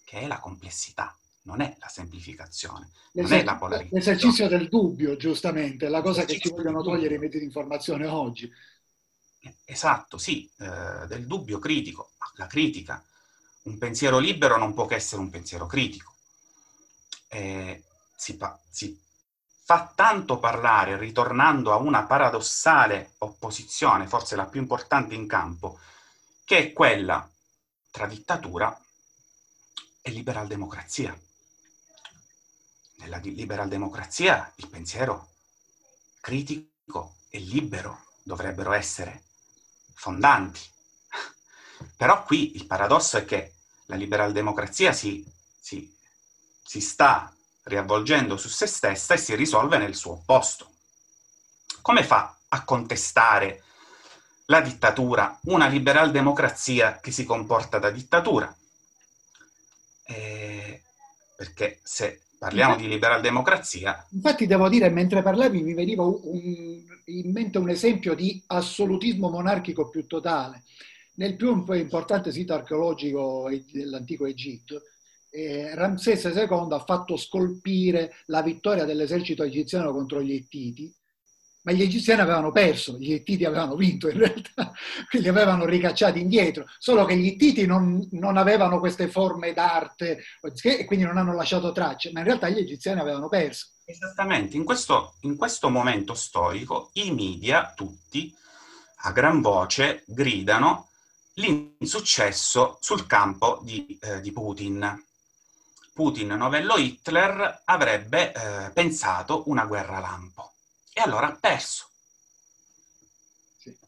che 0.03 0.21
è 0.21 0.27
la 0.27 0.39
complessità 0.39 1.15
non 1.49 1.61
è 1.61 1.75
la 1.79 1.87
semplificazione, 1.87 2.91
non 3.13 3.33
è 3.33 3.43
la 3.43 3.55
polarizzazione. 3.55 4.05
L'esercizio 4.05 4.47
del 4.47 4.69
dubbio, 4.69 5.17
giustamente, 5.17 5.87
è 5.87 5.89
la 5.89 6.03
cosa 6.03 6.23
che 6.23 6.37
ci 6.37 6.49
vogliono 6.49 6.83
togliere 6.83 7.15
i 7.15 7.17
mezzi 7.17 7.39
di 7.39 7.45
informazione 7.45 8.05
oggi. 8.05 8.51
Esatto, 9.65 10.19
sì, 10.19 10.47
eh, 10.59 11.07
del 11.07 11.25
dubbio 11.25 11.57
critico, 11.57 12.11
la 12.35 12.45
critica. 12.45 13.03
Un 13.63 13.79
pensiero 13.79 14.19
libero 14.19 14.57
non 14.57 14.75
può 14.75 14.85
che 14.85 14.95
essere 14.95 15.21
un 15.21 15.31
pensiero 15.31 15.65
critico. 15.65 16.13
Eh, 17.29 17.83
si, 18.15 18.37
pa- 18.37 18.59
si 18.69 18.99
fa 19.63 19.91
tanto 19.95 20.37
parlare, 20.37 20.97
ritornando 20.97 21.71
a 21.71 21.77
una 21.77 22.03
paradossale 22.03 23.13
opposizione, 23.19 24.07
forse 24.07 24.35
la 24.35 24.45
più 24.45 24.61
importante 24.61 25.15
in 25.15 25.25
campo, 25.25 25.79
che 26.45 26.57
è 26.59 26.73
quella 26.73 27.27
tra 27.89 28.05
dittatura 28.05 28.79
e 30.01 30.11
liberal 30.11 30.45
democrazia 30.47 31.17
nella 32.99 33.17
liberal 33.17 33.67
democrazia 33.67 34.51
il 34.55 34.67
pensiero 34.67 35.29
critico 36.19 37.15
e 37.29 37.39
libero 37.39 38.05
dovrebbero 38.23 38.71
essere 38.73 39.23
fondanti. 39.93 40.61
Però 41.95 42.23
qui 42.23 42.55
il 42.55 42.65
paradosso 42.65 43.17
è 43.17 43.25
che 43.25 43.53
la 43.85 43.95
liberal 43.95 44.31
democrazia 44.31 44.91
si, 44.91 45.25
si, 45.59 45.91
si 46.63 46.81
sta 46.81 47.33
riavvolgendo 47.63 48.37
su 48.37 48.49
se 48.49 48.65
stessa 48.65 49.13
e 49.13 49.17
si 49.17 49.35
risolve 49.35 49.77
nel 49.77 49.95
suo 49.95 50.13
opposto. 50.13 50.71
Come 51.81 52.03
fa 52.03 52.37
a 52.49 52.63
contestare 52.63 53.63
la 54.45 54.61
dittatura 54.61 55.37
una 55.43 55.67
liberal 55.67 56.11
democrazia 56.11 56.99
che 56.99 57.11
si 57.11 57.23
comporta 57.23 57.79
da 57.79 57.91
dittatura? 57.91 58.53
Eh, 60.03 60.83
perché 61.35 61.79
se 61.83 62.21
parliamo 62.39 62.77
di 62.77 62.87
liberal 62.87 63.21
democrazia. 63.21 64.03
Infatti 64.11 64.47
devo 64.47 64.69
dire, 64.69 64.89
mentre 64.89 65.21
parlavi 65.21 65.61
mi 65.61 65.73
veniva 65.73 66.03
un, 66.03 66.81
in 67.05 67.31
mente 67.31 67.57
un 67.57 67.69
esempio 67.69 68.15
di 68.15 68.41
assolutismo 68.47 69.29
monarchico 69.29 69.89
più 69.89 70.07
totale. 70.07 70.63
Nel 71.15 71.35
più 71.35 71.65
importante 71.73 72.31
sito 72.31 72.53
archeologico 72.53 73.49
dell'antico 73.71 74.25
Egitto, 74.25 74.81
eh, 75.31 75.75
Ramsese 75.75 76.29
II 76.29 76.67
ha 76.71 76.79
fatto 76.79 77.17
scolpire 77.17 78.13
la 78.27 78.41
vittoria 78.41 78.85
dell'esercito 78.85 79.43
egiziano 79.43 79.91
contro 79.91 80.23
gli 80.23 80.33
Ettiti 80.33 80.91
ma 81.69 81.75
gli 81.75 81.83
egiziani 81.83 82.21
avevano 82.21 82.51
perso, 82.51 82.97
gli 82.97 83.13
Ittiti 83.13 83.45
avevano 83.45 83.75
vinto 83.75 84.09
in 84.09 84.17
realtà, 84.17 84.71
li 85.11 85.27
avevano 85.27 85.65
ricacciati 85.65 86.19
indietro, 86.19 86.65
solo 86.79 87.05
che 87.05 87.15
gli 87.15 87.27
Ittiti 87.27 87.67
non, 87.67 88.07
non, 88.11 88.37
avevano 88.37 88.79
queste 88.79 89.07
forme 89.07 89.53
d'arte 89.53 90.23
e 90.63 90.85
quindi 90.85 91.05
non 91.05 91.17
hanno 91.17 91.35
lasciato 91.35 91.71
tracce, 91.71 92.11
ma 92.11 92.19
in 92.19 92.25
realtà 92.25 92.49
gli 92.49 92.57
egiziani 92.57 92.99
avevano 92.99 93.29
perso. 93.29 93.67
Esattamente, 93.85 94.57
in 94.57 94.63
questo, 94.63 95.15
in 95.21 95.35
questo 95.35 95.69
momento 95.69 96.15
storico 96.15 96.89
i 96.93 97.11
media 97.11 97.71
tutti 97.75 98.33
a 99.01 99.11
gran 99.11 99.39
voce 99.39 100.03
gridano 100.07 100.87
l'insuccesso 101.35 102.77
sul 102.81 103.05
campo 103.05 103.59
di, 103.61 103.97
eh, 104.01 104.21
di 104.21 104.31
Putin. 104.31 105.03
Putin, 105.93 106.29
novello 106.29 106.77
Hitler, 106.77 107.61
avrebbe 107.65 108.31
eh, 108.31 108.71
pensato 108.71 109.43
una 109.47 109.65
guerra 109.65 109.99
lampo 109.99 110.53
e 110.99 111.01
allora 111.01 111.27
ha 111.27 111.31
perso. 111.31 111.87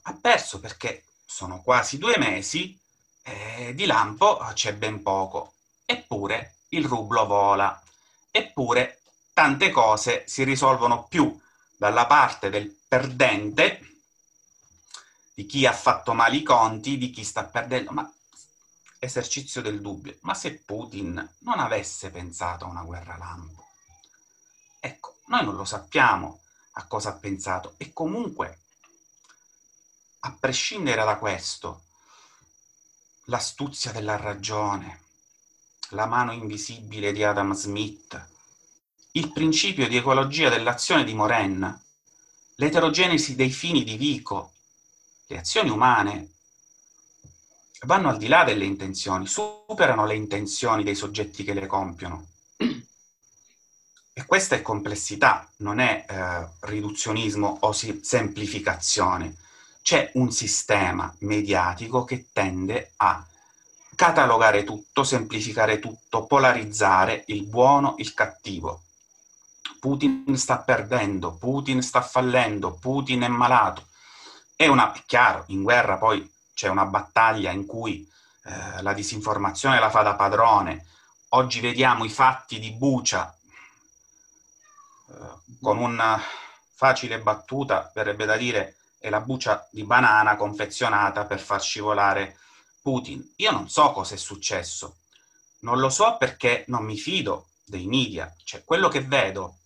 Ha 0.03 0.13
perso 0.13 0.61
perché 0.61 1.03
sono 1.25 1.61
quasi 1.61 1.97
due 1.97 2.17
mesi 2.17 2.79
e 3.21 3.73
di 3.75 3.85
lampo 3.85 4.37
c'è 4.53 4.73
ben 4.75 5.01
poco. 5.01 5.55
Eppure 5.83 6.55
il 6.69 6.85
rublo 6.85 7.25
vola. 7.25 7.79
Eppure 8.31 9.01
tante 9.33 9.71
cose 9.71 10.23
si 10.25 10.43
risolvono 10.43 11.03
più 11.03 11.37
dalla 11.75 12.05
parte 12.05 12.49
del 12.49 12.73
perdente, 12.87 13.79
di 15.33 15.45
chi 15.45 15.65
ha 15.65 15.73
fatto 15.73 16.13
male 16.13 16.37
i 16.37 16.43
conti, 16.43 16.97
di 16.97 17.09
chi 17.09 17.25
sta 17.25 17.43
perdendo. 17.43 17.91
Ma 17.91 18.09
esercizio 18.99 19.61
del 19.61 19.81
dubbio. 19.81 20.17
Ma 20.21 20.33
se 20.33 20.53
Putin 20.59 21.29
non 21.39 21.59
avesse 21.59 22.09
pensato 22.09 22.63
a 22.63 22.69
una 22.69 22.83
guerra 22.83 23.17
lampo? 23.17 23.67
Ecco, 24.79 25.17
noi 25.25 25.43
non 25.43 25.55
lo 25.55 25.65
sappiamo 25.65 26.40
a 26.73 26.85
cosa 26.85 27.09
ha 27.09 27.13
pensato. 27.13 27.73
E 27.77 27.93
comunque 27.93 28.59
a 30.21 30.35
prescindere 30.39 31.03
da 31.03 31.17
questo, 31.17 31.83
l'astuzia 33.25 33.91
della 33.91 34.17
ragione, 34.17 35.01
la 35.89 36.05
mano 36.05 36.31
invisibile 36.31 37.11
di 37.11 37.23
Adam 37.23 37.53
Smith, 37.53 38.29
il 39.13 39.31
principio 39.31 39.87
di 39.87 39.97
ecologia 39.97 40.49
dell'azione 40.49 41.03
di 41.03 41.13
Moren, 41.13 41.81
l'eterogenesi 42.55 43.35
dei 43.35 43.49
fini 43.49 43.83
di 43.83 43.97
Vico, 43.97 44.53
le 45.27 45.39
azioni 45.39 45.69
umane 45.69 46.29
vanno 47.81 48.09
al 48.09 48.17
di 48.17 48.27
là 48.27 48.43
delle 48.43 48.65
intenzioni, 48.65 49.25
superano 49.27 50.05
le 50.05 50.15
intenzioni 50.15 50.83
dei 50.83 50.95
soggetti 50.95 51.43
che 51.43 51.53
le 51.53 51.67
compiono. 51.67 52.27
E 54.21 54.25
questa 54.27 54.53
è 54.53 54.61
complessità, 54.61 55.49
non 55.57 55.79
è 55.79 56.05
eh, 56.07 56.47
riduzionismo 56.67 57.57
o 57.61 57.71
si- 57.71 58.01
semplificazione. 58.03 59.37
C'è 59.81 60.11
un 60.13 60.31
sistema 60.31 61.11
mediatico 61.21 62.03
che 62.03 62.27
tende 62.31 62.91
a 62.97 63.25
catalogare 63.95 64.63
tutto, 64.63 65.03
semplificare 65.03 65.79
tutto, 65.79 66.25
polarizzare 66.25 67.23
il 67.27 67.45
buono, 67.45 67.95
il 67.97 68.13
cattivo. 68.13 68.83
Putin 69.79 70.37
sta 70.37 70.59
perdendo, 70.59 71.31
Putin 71.31 71.81
sta 71.81 72.01
fallendo, 72.01 72.73
Putin 72.73 73.21
è 73.21 73.27
malato. 73.27 73.87
È, 74.55 74.67
una, 74.67 74.93
è 74.93 75.01
chiaro, 75.07 75.45
in 75.47 75.63
guerra 75.63 75.97
poi 75.97 76.31
c'è 76.53 76.67
una 76.67 76.85
battaglia 76.85 77.49
in 77.49 77.65
cui 77.65 78.07
eh, 78.43 78.83
la 78.83 78.93
disinformazione 78.93 79.79
la 79.79 79.89
fa 79.89 80.03
da 80.03 80.13
padrone. 80.13 80.85
Oggi 81.29 81.59
vediamo 81.59 82.05
i 82.05 82.09
fatti 82.09 82.59
di 82.59 82.69
Bucia 82.69 83.35
con 85.61 85.77
una 85.77 86.19
facile 86.73 87.19
battuta, 87.19 87.91
verrebbe 87.93 88.25
da 88.25 88.35
dire, 88.35 88.77
è 88.99 89.09
la 89.09 89.21
buccia 89.21 89.67
di 89.71 89.83
banana 89.83 90.35
confezionata 90.35 91.25
per 91.25 91.39
far 91.39 91.61
scivolare 91.61 92.39
Putin. 92.81 93.33
Io 93.37 93.51
non 93.51 93.69
so 93.69 93.91
cosa 93.91 94.15
è 94.15 94.17
successo, 94.17 94.97
non 95.59 95.79
lo 95.79 95.89
so 95.89 96.17
perché 96.17 96.65
non 96.67 96.83
mi 96.83 96.97
fido 96.97 97.49
dei 97.63 97.85
media, 97.85 98.33
cioè 98.43 98.63
quello 98.63 98.89
che 98.89 99.01
vedo 99.01 99.57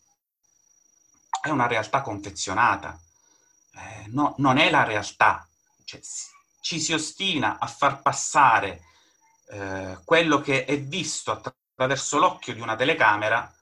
è 1.41 1.49
una 1.49 1.67
realtà 1.67 2.01
confezionata, 2.01 2.99
eh, 3.75 4.05
no, 4.07 4.35
non 4.39 4.57
è 4.57 4.69
la 4.69 4.83
realtà, 4.83 5.47
cioè, 5.85 6.01
ci 6.59 6.79
si 6.79 6.91
ostina 6.93 7.57
a 7.59 7.67
far 7.67 8.01
passare 8.01 8.81
eh, 9.49 9.99
quello 10.03 10.41
che 10.41 10.65
è 10.65 10.81
visto 10.81 11.31
attraverso 11.31 12.17
l'occhio 12.17 12.53
di 12.53 12.61
una 12.61 12.75
telecamera, 12.75 13.54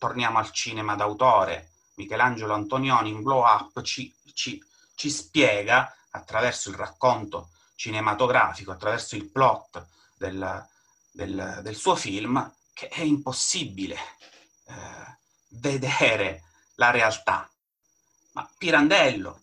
torniamo 0.00 0.38
al 0.38 0.50
cinema 0.50 0.94
d'autore, 0.94 1.72
Michelangelo 1.96 2.54
Antonioni 2.54 3.10
in 3.10 3.22
Blow 3.22 3.44
Up 3.44 3.82
ci, 3.82 4.10
ci, 4.32 4.58
ci 4.94 5.10
spiega 5.10 5.94
attraverso 6.12 6.70
il 6.70 6.76
racconto 6.76 7.50
cinematografico, 7.74 8.72
attraverso 8.72 9.14
il 9.14 9.30
plot 9.30 9.86
del, 10.16 10.66
del, 11.10 11.60
del 11.62 11.76
suo 11.76 11.96
film, 11.96 12.50
che 12.72 12.88
è 12.88 13.02
impossibile 13.02 13.96
eh, 14.64 15.18
vedere 15.48 16.44
la 16.76 16.90
realtà. 16.90 17.46
Ma 18.32 18.50
Pirandello, 18.56 19.42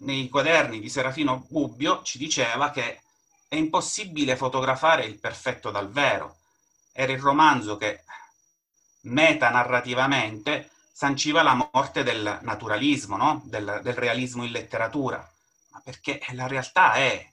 nei 0.00 0.30
quaderni 0.30 0.80
di 0.80 0.88
Serafino 0.88 1.44
Gubbio, 1.46 2.02
ci 2.02 2.16
diceva 2.16 2.70
che 2.70 3.02
è 3.48 3.56
impossibile 3.56 4.34
fotografare 4.36 5.04
il 5.04 5.18
perfetto 5.18 5.70
dal 5.70 5.90
vero. 5.90 6.38
Era 6.90 7.12
il 7.12 7.20
romanzo 7.20 7.76
che 7.76 8.04
metanarrativamente 9.04 10.70
sanciva 10.92 11.42
la 11.42 11.54
morte 11.72 12.02
del 12.02 12.38
naturalismo, 12.42 13.16
no? 13.16 13.42
del, 13.44 13.80
del 13.82 13.94
realismo 13.94 14.44
in 14.44 14.52
letteratura, 14.52 15.28
perché 15.82 16.20
la 16.32 16.46
realtà 16.46 16.94
è 16.94 17.28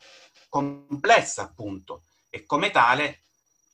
complessa 0.49 1.43
appunto 1.43 2.03
e 2.29 2.45
come 2.45 2.71
tale 2.71 3.21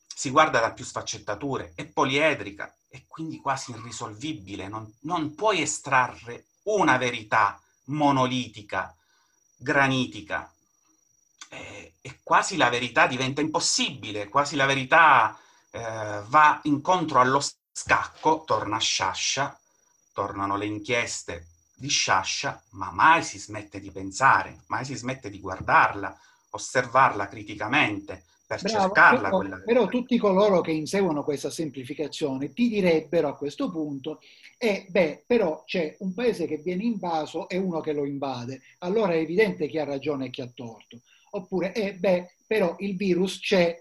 si 0.08 0.30
guarda 0.30 0.60
da 0.60 0.72
più 0.72 0.84
sfaccettature, 0.84 1.74
è 1.76 1.86
poliedrica 1.86 2.74
e 2.90 3.06
quindi 3.08 3.40
quasi 3.40 3.72
irrisolvibile, 3.72 4.68
non, 4.68 4.92
non 5.02 5.36
puoi 5.36 5.62
estrarre 5.62 6.46
una 6.64 6.98
verità 6.98 7.62
monolitica, 7.86 8.96
granitica, 9.56 10.52
e, 11.50 11.94
e, 12.02 12.20
quasi 12.24 12.58
la 12.58 12.70
verità 12.70 13.08
diventa 13.08 13.42
impossibile, 13.42 14.28
quasi 14.28 14.56
la 14.56 14.66
verità 14.66 15.38
eh, 15.70 16.24
va 16.26 16.60
incontro 16.64 17.20
allo 17.20 17.40
scacco, 17.78 18.44
torna 18.44 18.80
Sciascia, 18.80 19.56
tornano 20.12 20.58
le 20.58 20.66
inchieste 20.66 21.46
di 21.76 21.90
Sciascia, 21.90 22.60
ma 22.72 22.90
mai 22.90 23.22
si 23.22 23.38
smette 23.38 23.80
di 23.80 23.92
pensare, 23.92 24.62
mai 24.66 24.84
si 24.84 24.96
smette 24.96 25.30
di 25.30 25.40
guardarla, 25.40 26.20
osservarla 26.50 27.28
criticamente, 27.28 28.24
per 28.48 28.62
Bravo, 28.64 28.80
cercarla. 28.80 29.30
Però, 29.30 29.38
quella... 29.38 29.62
però 29.64 29.86
tutti 29.86 30.18
coloro 30.18 30.62
che 30.62 30.72
inseguono 30.72 31.24
questa 31.24 31.52
semplificazione 31.52 32.52
ti 32.52 32.68
direbbero 32.68 33.28
a 33.28 33.36
questo 33.36 33.70
punto, 33.70 34.22
eh, 34.58 34.88
beh, 34.90 35.26
però 35.28 35.64
c'è 35.64 35.98
un 36.00 36.16
paese 36.16 36.48
che 36.48 36.58
viene 36.58 36.84
invaso 36.84 37.48
e 37.48 37.58
uno 37.58 37.80
che 37.80 37.94
lo 37.94 38.06
invade, 38.06 38.60
allora 38.80 39.14
è 39.14 39.18
evidente 39.18 39.68
chi 39.68 39.78
ha 39.78 39.86
ragione 39.86 40.26
e 40.26 40.30
chi 40.32 40.42
ha 40.42 40.50
torto. 40.52 41.02
Oppure, 41.30 41.76
eh, 41.76 41.94
beh, 41.94 42.38
però 42.48 42.76
il 42.80 42.96
virus 42.96 43.40
c'è. 43.40 43.80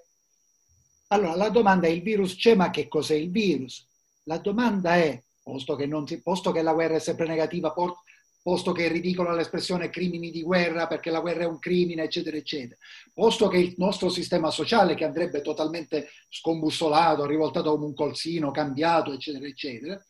Allora 1.08 1.34
la 1.34 1.48
domanda 1.48 1.86
è 1.86 1.90
il 1.90 2.02
virus 2.02 2.34
c'è, 2.36 2.54
ma 2.54 2.68
che 2.68 2.88
cos'è 2.88 3.14
il 3.14 3.30
virus? 3.30 3.85
La 4.28 4.38
domanda 4.38 4.96
è, 4.96 5.22
posto 5.42 5.76
che, 5.76 5.88
si, 6.06 6.20
posto 6.20 6.50
che 6.50 6.62
la 6.62 6.72
guerra 6.72 6.96
è 6.96 7.00
sempre 7.00 7.28
negativa, 7.28 7.72
posto 7.72 8.72
che 8.72 8.86
è 8.86 8.88
ridicola 8.88 9.32
l'espressione 9.32 9.88
crimini 9.88 10.32
di 10.32 10.42
guerra 10.42 10.88
perché 10.88 11.10
la 11.10 11.20
guerra 11.20 11.44
è 11.44 11.46
un 11.46 11.60
crimine, 11.60 12.02
eccetera, 12.02 12.36
eccetera, 12.36 12.76
posto 13.12 13.46
che 13.46 13.58
il 13.58 13.74
nostro 13.76 14.08
sistema 14.08 14.50
sociale 14.50 14.96
che 14.96 15.04
andrebbe 15.04 15.42
totalmente 15.42 16.08
scombussolato, 16.28 17.24
rivoltato 17.24 17.70
come 17.70 17.86
un 17.86 17.94
colzino, 17.94 18.50
cambiato, 18.50 19.12
eccetera, 19.12 19.46
eccetera, 19.46 20.06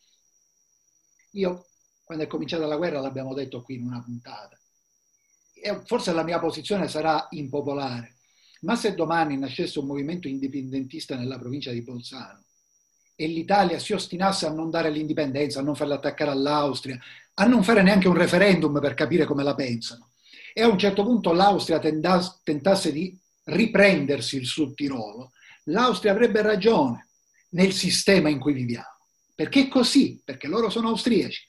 io 1.33 1.67
quando 2.03 2.23
è 2.23 2.27
cominciata 2.27 2.65
la 2.65 2.77
guerra 2.77 3.01
l'abbiamo 3.01 3.35
detto 3.35 3.61
qui 3.61 3.75
in 3.75 3.85
una 3.85 4.01
puntata, 4.01 4.57
e 5.53 5.81
forse 5.85 6.11
la 6.11 6.23
mia 6.23 6.39
posizione 6.39 6.87
sarà 6.87 7.27
impopolare, 7.31 8.17
ma 8.61 8.75
se 8.75 8.95
domani 8.95 9.37
nascesse 9.37 9.77
un 9.77 9.85
movimento 9.85 10.27
indipendentista 10.27 11.15
nella 11.15 11.37
provincia 11.37 11.71
di 11.71 11.83
Bolzano 11.83 12.46
e 13.19 13.25
l'Italia 13.25 13.79
si 13.79 13.93
ostinasse 13.93 14.45
a 14.45 14.51
non 14.51 14.69
dare 14.69 14.91
l'indipendenza, 14.91 15.59
a 15.59 15.63
non 15.63 15.75
farla 15.75 15.95
attaccare 15.95 16.29
all'Austria, 16.29 16.99
a 17.33 17.45
non 17.45 17.63
fare 17.63 17.81
neanche 17.81 18.07
un 18.07 18.13
referendum 18.13 18.79
per 18.79 18.93
capire 18.93 19.25
come 19.25 19.43
la 19.43 19.55
pensano. 19.55 20.11
E 20.53 20.61
a 20.61 20.67
un 20.67 20.77
certo 20.77 21.03
punto 21.03 21.33
l'Austria 21.33 21.79
tentasse 21.79 22.91
di 22.91 23.17
riprendersi 23.45 24.37
il 24.37 24.45
Sud 24.45 24.75
Tirolo, 24.75 25.31
l'Austria 25.65 26.11
avrebbe 26.11 26.43
ragione 26.43 27.07
nel 27.49 27.73
sistema 27.73 28.29
in 28.29 28.39
cui 28.39 28.53
viviamo. 28.53 28.95
Perché 29.33 29.61
è 29.61 29.67
così, 29.67 30.21
perché 30.23 30.47
loro 30.47 30.69
sono 30.69 30.89
austriaci. 30.89 31.43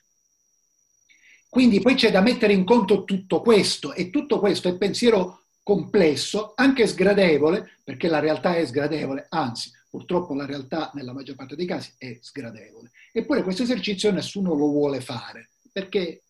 Quindi 1.50 1.80
poi 1.80 1.94
c'è 1.94 2.10
da 2.10 2.22
mettere 2.22 2.54
in 2.54 2.64
conto 2.64 3.04
tutto 3.04 3.42
questo 3.42 3.92
e 3.92 4.08
tutto 4.08 4.38
questo 4.38 4.68
è 4.68 4.76
pensiero 4.76 5.44
complesso, 5.62 6.52
anche 6.56 6.86
sgradevole, 6.86 7.78
perché 7.84 8.08
la 8.08 8.20
realtà 8.20 8.56
è 8.56 8.64
sgradevole, 8.64 9.26
anzi, 9.28 9.70
purtroppo 9.98 10.34
la 10.34 10.46
realtà 10.46 10.92
nella 10.94 11.12
maggior 11.12 11.34
parte 11.34 11.56
dei 11.56 11.66
casi 11.66 11.92
è 11.98 12.18
sgradevole. 12.20 12.92
Eppure 13.12 13.42
questo 13.42 13.64
esercizio 13.64 14.12
nessuno 14.12 14.54
lo 14.54 14.68
vuole 14.68 15.00
fare 15.00 15.50
perché, 15.72 16.22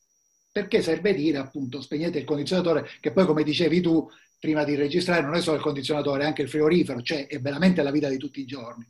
perché 0.50 0.80
serve 0.80 1.12
dire 1.12 1.36
appunto 1.36 1.82
spegnete 1.82 2.18
il 2.18 2.24
condizionatore, 2.24 2.88
che 3.00 3.12
poi 3.12 3.26
come 3.26 3.42
dicevi 3.42 3.82
tu 3.82 4.10
prima 4.38 4.64
di 4.64 4.74
registrare 4.74 5.20
non 5.20 5.34
è 5.34 5.42
solo 5.42 5.56
il 5.56 5.62
condizionatore, 5.62 6.22
è 6.22 6.26
anche 6.26 6.42
il 6.42 6.48
frigorifero, 6.48 7.02
cioè 7.02 7.26
è 7.26 7.38
veramente 7.40 7.82
la 7.82 7.90
vita 7.90 8.08
di 8.08 8.16
tutti 8.16 8.40
i 8.40 8.46
giorni. 8.46 8.86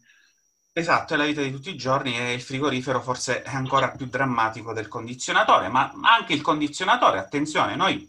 Esatto, 0.72 1.14
è 1.14 1.16
la 1.16 1.24
vita 1.24 1.42
di 1.42 1.50
tutti 1.50 1.70
i 1.70 1.76
giorni 1.76 2.16
e 2.16 2.34
il 2.34 2.40
frigorifero 2.40 3.02
forse 3.02 3.42
è 3.42 3.52
ancora 3.52 3.90
più 3.90 4.06
drammatico 4.06 4.72
del 4.72 4.86
condizionatore, 4.86 5.68
ma 5.68 5.92
anche 6.02 6.34
il 6.34 6.40
condizionatore, 6.40 7.18
attenzione, 7.18 7.74
noi 7.74 8.08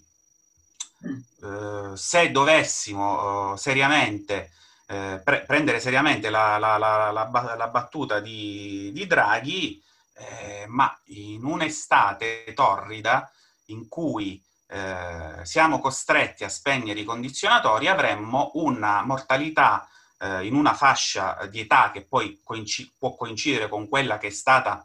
mm. 1.08 1.18
eh, 1.44 1.98
se 1.98 2.30
dovessimo 2.30 3.54
eh, 3.54 3.58
seriamente 3.58 4.52
eh, 4.92 5.22
pre- 5.24 5.44
prendere 5.46 5.80
seriamente 5.80 6.32
la, 6.32 6.58
la, 6.58 6.78
la, 6.78 7.12
la, 7.12 7.68
battuta 7.68 8.20
di, 8.20 8.90
di 8.92 9.06
Draghi, 9.06 9.80
eh, 10.16 10.66
ma 10.68 11.00
in 11.06 11.44
un'estate 11.44 12.52
torrida 12.56 13.32
in 13.66 13.88
cui 13.88 14.44
eh, 14.68 15.42
siamo 15.44 15.80
costretti 15.80 16.44
a 16.44 16.50
spegnere 16.50 17.02
i 17.02 17.04
condizionatori, 17.04 17.88
avremmo 17.88 18.50
una 18.56 19.04
mortalità 19.04 19.88
eh, 20.18 20.48
in 20.48 20.56
una 20.56 20.74
fascia 20.74 21.46
di 21.48 21.60
età 21.60 21.92
che 21.92 22.02
poi 22.02 22.42
coinc- 22.44 22.94
può 22.98 23.16
coincidere 23.16 23.70
con 23.70 23.88
quella 23.88 24.18
che 24.18 24.28
è 24.28 24.32
stata 24.32 24.84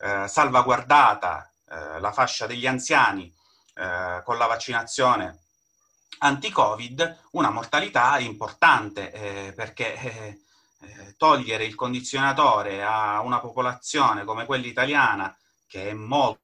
eh, 0.00 0.26
salvaguardata, 0.26 1.50
eh, 1.68 2.00
la 2.00 2.12
fascia 2.12 2.46
degli 2.46 2.66
anziani 2.66 3.32
con 4.24 4.38
la 4.38 4.46
vaccinazione 4.46 5.45
anti-Covid, 6.18 7.28
una 7.32 7.50
mortalità 7.50 8.18
importante 8.18 9.52
perché 9.54 10.40
eh, 10.80 11.14
togliere 11.16 11.64
il 11.64 11.74
condizionatore 11.74 12.82
a 12.82 13.20
una 13.20 13.40
popolazione 13.40 14.24
come 14.24 14.44
quella 14.44 14.66
italiana, 14.66 15.34
che 15.66 15.90
è 15.90 15.92
molto, 15.94 16.38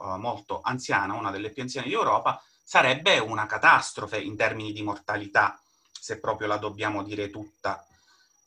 eh, 0.00 0.16
molto 0.18 0.60
anziana, 0.62 1.14
una 1.14 1.30
delle 1.30 1.50
più 1.50 1.62
anziane 1.62 1.88
d'Europa, 1.88 2.42
sarebbe 2.62 3.18
una 3.18 3.46
catastrofe 3.46 4.18
in 4.18 4.36
termini 4.36 4.72
di 4.72 4.82
mortalità, 4.82 5.60
se 5.90 6.18
proprio 6.20 6.46
la 6.46 6.56
dobbiamo 6.56 7.02
dire 7.02 7.30
tutta. 7.30 7.84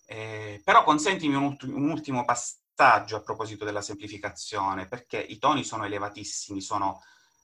Eh, 0.06 0.62
però 0.64 0.84
consentimi 0.84 1.36
un, 1.36 1.44
ult- 1.44 1.64
un, 1.64 1.90
ultimo 1.90 2.26
passaggio 2.26 3.18
a 3.18 3.22
proposito 3.22 3.66
della 3.66 3.82
semplificazione, 3.82 4.88
perché 4.88 5.20
i 5.20 5.38
toni 5.38 5.64
sono 5.64 5.86
elevatissimi, 5.86 6.62
sono 6.62 7.04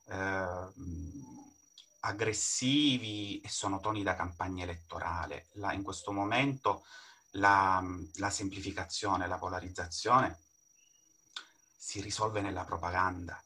eh, 0.09 0.69
aggressivi 2.01 3.41
e 3.41 3.49
sono 3.49 3.79
toni 3.79 4.03
da 4.03 4.15
campagna 4.15 4.63
elettorale. 4.63 5.47
La, 5.53 5.73
in 5.73 5.83
questo 5.83 6.11
momento 6.11 6.83
la, 7.31 7.83
la 8.15 8.29
semplificazione, 8.29 9.27
la 9.27 9.37
polarizzazione 9.37 10.39
si 11.77 12.01
risolve 12.01 12.41
nella 12.41 12.63
propaganda 12.63 13.41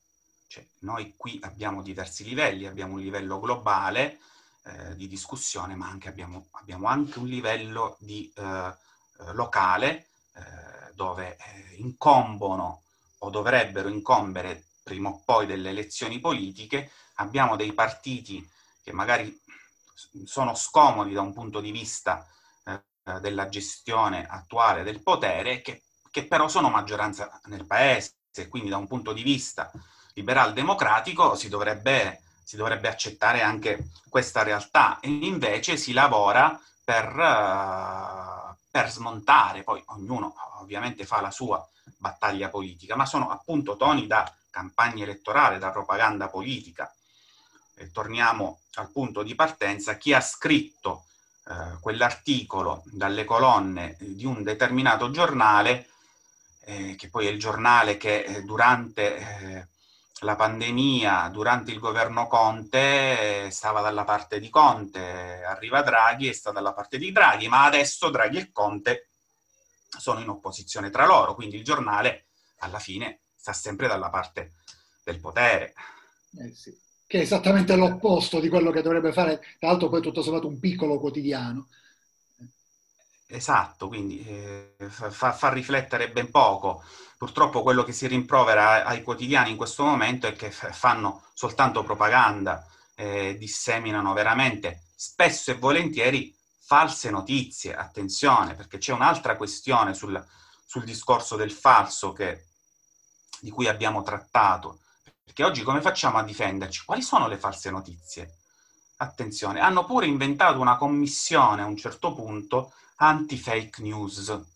cioè, 0.55 0.65
noi 0.79 1.15
qui 1.17 1.37
abbiamo 1.43 1.81
diversi 1.81 2.23
livelli, 2.23 2.65
abbiamo 2.65 2.93
un 2.93 3.01
livello 3.01 3.41
globale 3.41 4.19
eh, 4.63 4.95
di 4.95 5.09
discussione, 5.09 5.75
ma 5.75 5.89
anche 5.89 6.07
abbiamo, 6.07 6.47
abbiamo, 6.51 6.87
anche 6.87 7.19
un 7.19 7.27
livello 7.27 7.97
di, 7.99 8.31
eh, 8.33 8.73
locale 9.33 10.07
eh, 10.33 10.93
dove 10.93 11.35
eh, 11.35 11.75
incombono 11.75 12.83
o 13.17 13.29
dovrebbero 13.29 13.89
incombere 13.89 14.67
prima 14.85 15.09
o 15.09 15.19
poi 15.25 15.47
delle 15.47 15.71
elezioni 15.71 16.19
politiche, 16.19 16.91
abbiamo 17.15 17.55
dei 17.55 17.73
partiti 17.73 18.47
che 18.83 18.93
magari 18.93 19.35
sono 20.25 20.53
scomodi 20.53 21.11
da 21.13 21.21
un 21.21 21.33
punto 21.33 21.59
di 21.59 21.71
vista 21.71 22.27
eh, 22.65 23.19
della 23.19 23.49
gestione 23.49 24.27
attuale 24.29 24.83
del 24.83 25.01
potere, 25.01 25.61
che, 25.61 25.81
che 26.11 26.27
però 26.27 26.47
sono 26.47 26.69
maggioranza 26.69 27.41
nel 27.45 27.65
paese, 27.65 28.13
quindi 28.47 28.69
da 28.69 28.77
un 28.77 28.85
punto 28.85 29.11
di 29.11 29.23
vista 29.23 29.71
liberal 30.13 30.53
democratico 30.53 31.35
si 31.35 31.49
dovrebbe, 31.49 32.21
si 32.43 32.55
dovrebbe 32.55 32.87
accettare 32.87 33.41
anche 33.41 33.89
questa 34.07 34.43
realtà. 34.43 34.99
E 34.99 35.09
invece 35.09 35.77
si 35.77 35.93
lavora 35.93 36.59
per, 36.83 37.15
uh, 37.15 38.55
per 38.75 38.91
smontare, 38.91 39.63
poi 39.63 39.81
ognuno 39.85 40.35
ovviamente 40.59 41.05
fa 41.05 41.21
la 41.21 41.31
sua 41.31 41.65
battaglia 41.95 42.49
politica, 42.49 42.97
ma 42.97 43.05
sono 43.05 43.29
appunto 43.29 43.77
toni 43.77 44.05
da 44.05 44.29
campagna 44.49 45.03
elettorale, 45.03 45.59
da 45.59 45.71
propaganda 45.71 46.27
politica. 46.27 46.93
E 47.73 47.89
torniamo 47.93 48.59
al 48.73 48.91
punto 48.91 49.23
di 49.23 49.33
partenza, 49.33 49.95
chi 49.95 50.11
ha 50.11 50.19
scritto 50.19 51.05
eh, 51.47 51.79
quell'articolo 51.79 52.83
dalle 52.87 53.23
colonne 53.23 53.95
di 53.97 54.25
un 54.25 54.43
determinato 54.43 55.09
giornale, 55.09 55.87
eh, 56.65 56.95
che 56.95 57.07
poi 57.07 57.27
è 57.27 57.29
il 57.29 57.39
giornale 57.39 57.95
che 57.95 58.23
eh, 58.23 58.41
durante 58.41 59.15
eh, 59.15 59.67
la 60.21 60.35
pandemia 60.35 61.29
durante 61.29 61.71
il 61.71 61.79
governo 61.79 62.27
Conte 62.27 63.49
stava 63.51 63.81
dalla 63.81 64.03
parte 64.03 64.39
di 64.39 64.49
Conte, 64.49 65.43
arriva 65.43 65.81
Draghi 65.81 66.29
e 66.29 66.33
sta 66.33 66.51
dalla 66.51 66.73
parte 66.73 66.97
di 66.97 67.11
Draghi, 67.11 67.47
ma 67.47 67.65
adesso 67.65 68.09
Draghi 68.09 68.37
e 68.37 68.51
Conte 68.51 69.09
sono 69.97 70.19
in 70.19 70.29
opposizione 70.29 70.89
tra 70.89 71.05
loro, 71.05 71.35
quindi 71.35 71.57
il 71.57 71.63
giornale 71.63 72.25
alla 72.59 72.79
fine 72.79 73.19
sta 73.35 73.53
sempre 73.53 73.87
dalla 73.87 74.09
parte 74.09 74.53
del 75.03 75.19
potere. 75.19 75.73
Eh 76.39 76.53
sì. 76.53 76.83
Che 77.07 77.19
è 77.19 77.21
esattamente 77.21 77.75
l'opposto 77.75 78.39
di 78.39 78.49
quello 78.49 78.71
che 78.71 78.81
dovrebbe 78.81 79.13
fare, 79.13 79.39
tra 79.59 79.69
l'altro 79.69 79.89
poi 79.89 80.01
tutto 80.01 80.23
sommato 80.23 80.47
un 80.47 80.59
piccolo 80.59 80.99
quotidiano. 80.99 81.67
Esatto, 83.27 83.87
quindi 83.87 84.23
eh, 84.25 84.75
fa, 84.89 85.31
fa, 85.31 85.51
riflettere 85.51 86.09
ben 86.09 86.31
poco. 86.31 86.83
Purtroppo 87.17 87.63
quello 87.63 87.83
che 87.83 87.93
si 87.93 88.07
rimprovera 88.07 88.85
ai 88.85 89.01
quotidiani 89.01 89.51
in 89.51 89.57
questo 89.57 89.83
momento 89.83 90.27
è 90.27 90.35
che 90.35 90.51
fanno 90.51 91.23
soltanto 91.33 91.83
propaganda, 91.83 92.65
eh, 92.95 93.37
disseminano 93.37 94.13
veramente 94.13 94.83
spesso 94.95 95.51
e 95.51 95.55
volentieri 95.55 96.35
false 96.59 97.09
notizie. 97.09 97.75
Attenzione, 97.75 98.55
perché 98.55 98.77
c'è 98.79 98.91
un'altra 98.91 99.37
questione 99.37 99.93
sul, 99.93 100.23
sul 100.65 100.83
discorso 100.83 101.35
del 101.35 101.51
falso 101.51 102.11
che, 102.11 102.45
di 103.39 103.49
cui 103.49 103.67
abbiamo 103.67 104.01
trattato. 104.01 104.79
Perché 105.23 105.43
oggi 105.43 105.63
come 105.63 105.81
facciamo 105.81 106.17
a 106.17 106.23
difenderci? 106.23 106.85
Quali 106.85 107.01
sono 107.01 107.27
le 107.27 107.37
false 107.37 107.69
notizie? 107.69 108.37
Attenzione, 108.97 109.59
hanno 109.59 109.85
pure 109.85 110.05
inventato 110.05 110.59
una 110.59 110.77
commissione 110.77 111.61
a 111.61 111.65
un 111.65 111.75
certo 111.75 112.13
punto 112.13 112.73
anti-fake 112.97 113.81
news. 113.81 114.53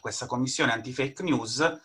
Questa 0.00 0.26
commissione 0.26 0.72
anti-fake 0.72 1.22
news 1.22 1.60
eh, 1.60 1.80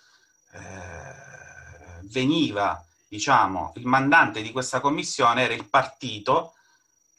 veniva, 2.04 2.84
diciamo, 3.08 3.74
il 3.76 3.86
mandante 3.86 4.42
di 4.42 4.52
questa 4.52 4.80
commissione 4.80 5.44
era 5.44 5.54
il 5.54 5.66
partito 5.66 6.54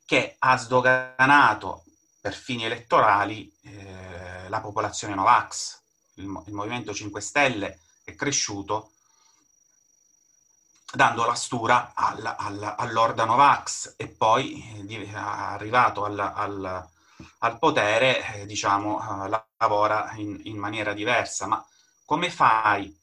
che 0.04 0.36
ha 0.38 0.56
sdoganato 0.56 1.84
per 2.20 2.34
fini 2.34 2.64
elettorali 2.64 3.52
eh, 3.62 4.48
la 4.48 4.60
popolazione 4.60 5.14
Novax. 5.14 5.80
Il, 6.14 6.24
il 6.46 6.52
Movimento 6.52 6.92
5 6.92 7.20
Stelle 7.20 7.80
è 8.04 8.14
cresciuto 8.14 8.92
dando 10.90 11.26
la 11.26 11.34
stura 11.34 11.92
alla, 11.94 12.36
alla, 12.36 12.76
all'Orda 12.76 13.24
Novax 13.24 13.94
e 13.96 14.08
poi 14.08 14.86
è 14.88 15.14
arrivato 15.14 16.04
alla, 16.04 16.32
al, 16.32 16.88
al 17.38 17.58
potere, 17.58 18.34
eh, 18.34 18.46
diciamo, 18.46 19.24
eh, 19.24 19.42
lavora 19.58 20.12
in, 20.16 20.40
in, 20.44 20.56
maniera 20.56 20.92
diversa. 20.92 21.46
Ma 21.46 21.64
come 22.04 22.30
fai 22.30 22.96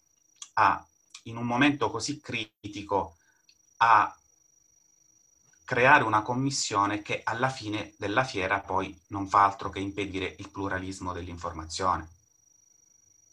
a, 0.53 0.85
in 1.23 1.37
un 1.37 1.45
momento 1.45 1.89
così 1.89 2.19
critico, 2.19 3.17
a 3.77 4.15
creare 5.63 6.03
una 6.03 6.21
commissione 6.21 7.01
che 7.01 7.21
alla 7.23 7.49
fine 7.49 7.93
della 7.97 8.23
fiera 8.23 8.59
poi 8.59 8.97
non 9.07 9.27
fa 9.27 9.43
altro 9.43 9.69
che 9.69 9.79
impedire 9.79 10.35
il 10.37 10.49
pluralismo 10.49 11.11
dell'informazione? 11.11 12.09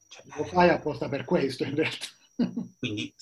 Cioè, 0.09 0.23
Lo 0.37 0.45
fai 0.45 0.71
apposta 0.71 1.09
per 1.09 1.25
questo, 1.25 1.65
in 1.65 1.75
realtà. 1.75 2.07
quindi 2.79 3.15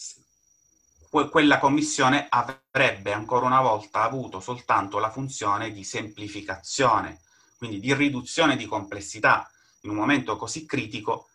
quella 1.10 1.58
commissione 1.58 2.28
avrebbe 2.28 3.12
ancora 3.12 3.44
una 3.44 3.60
volta 3.60 4.02
avuto 4.02 4.38
soltanto 4.38 5.00
la 5.00 5.10
funzione 5.10 5.72
di 5.72 5.82
semplificazione 5.82 7.22
quindi 7.60 7.78
di 7.78 7.92
riduzione 7.92 8.56
di 8.56 8.64
complessità 8.64 9.46
in 9.82 9.90
un 9.90 9.96
momento 9.96 10.38
così 10.38 10.64
critico, 10.64 11.28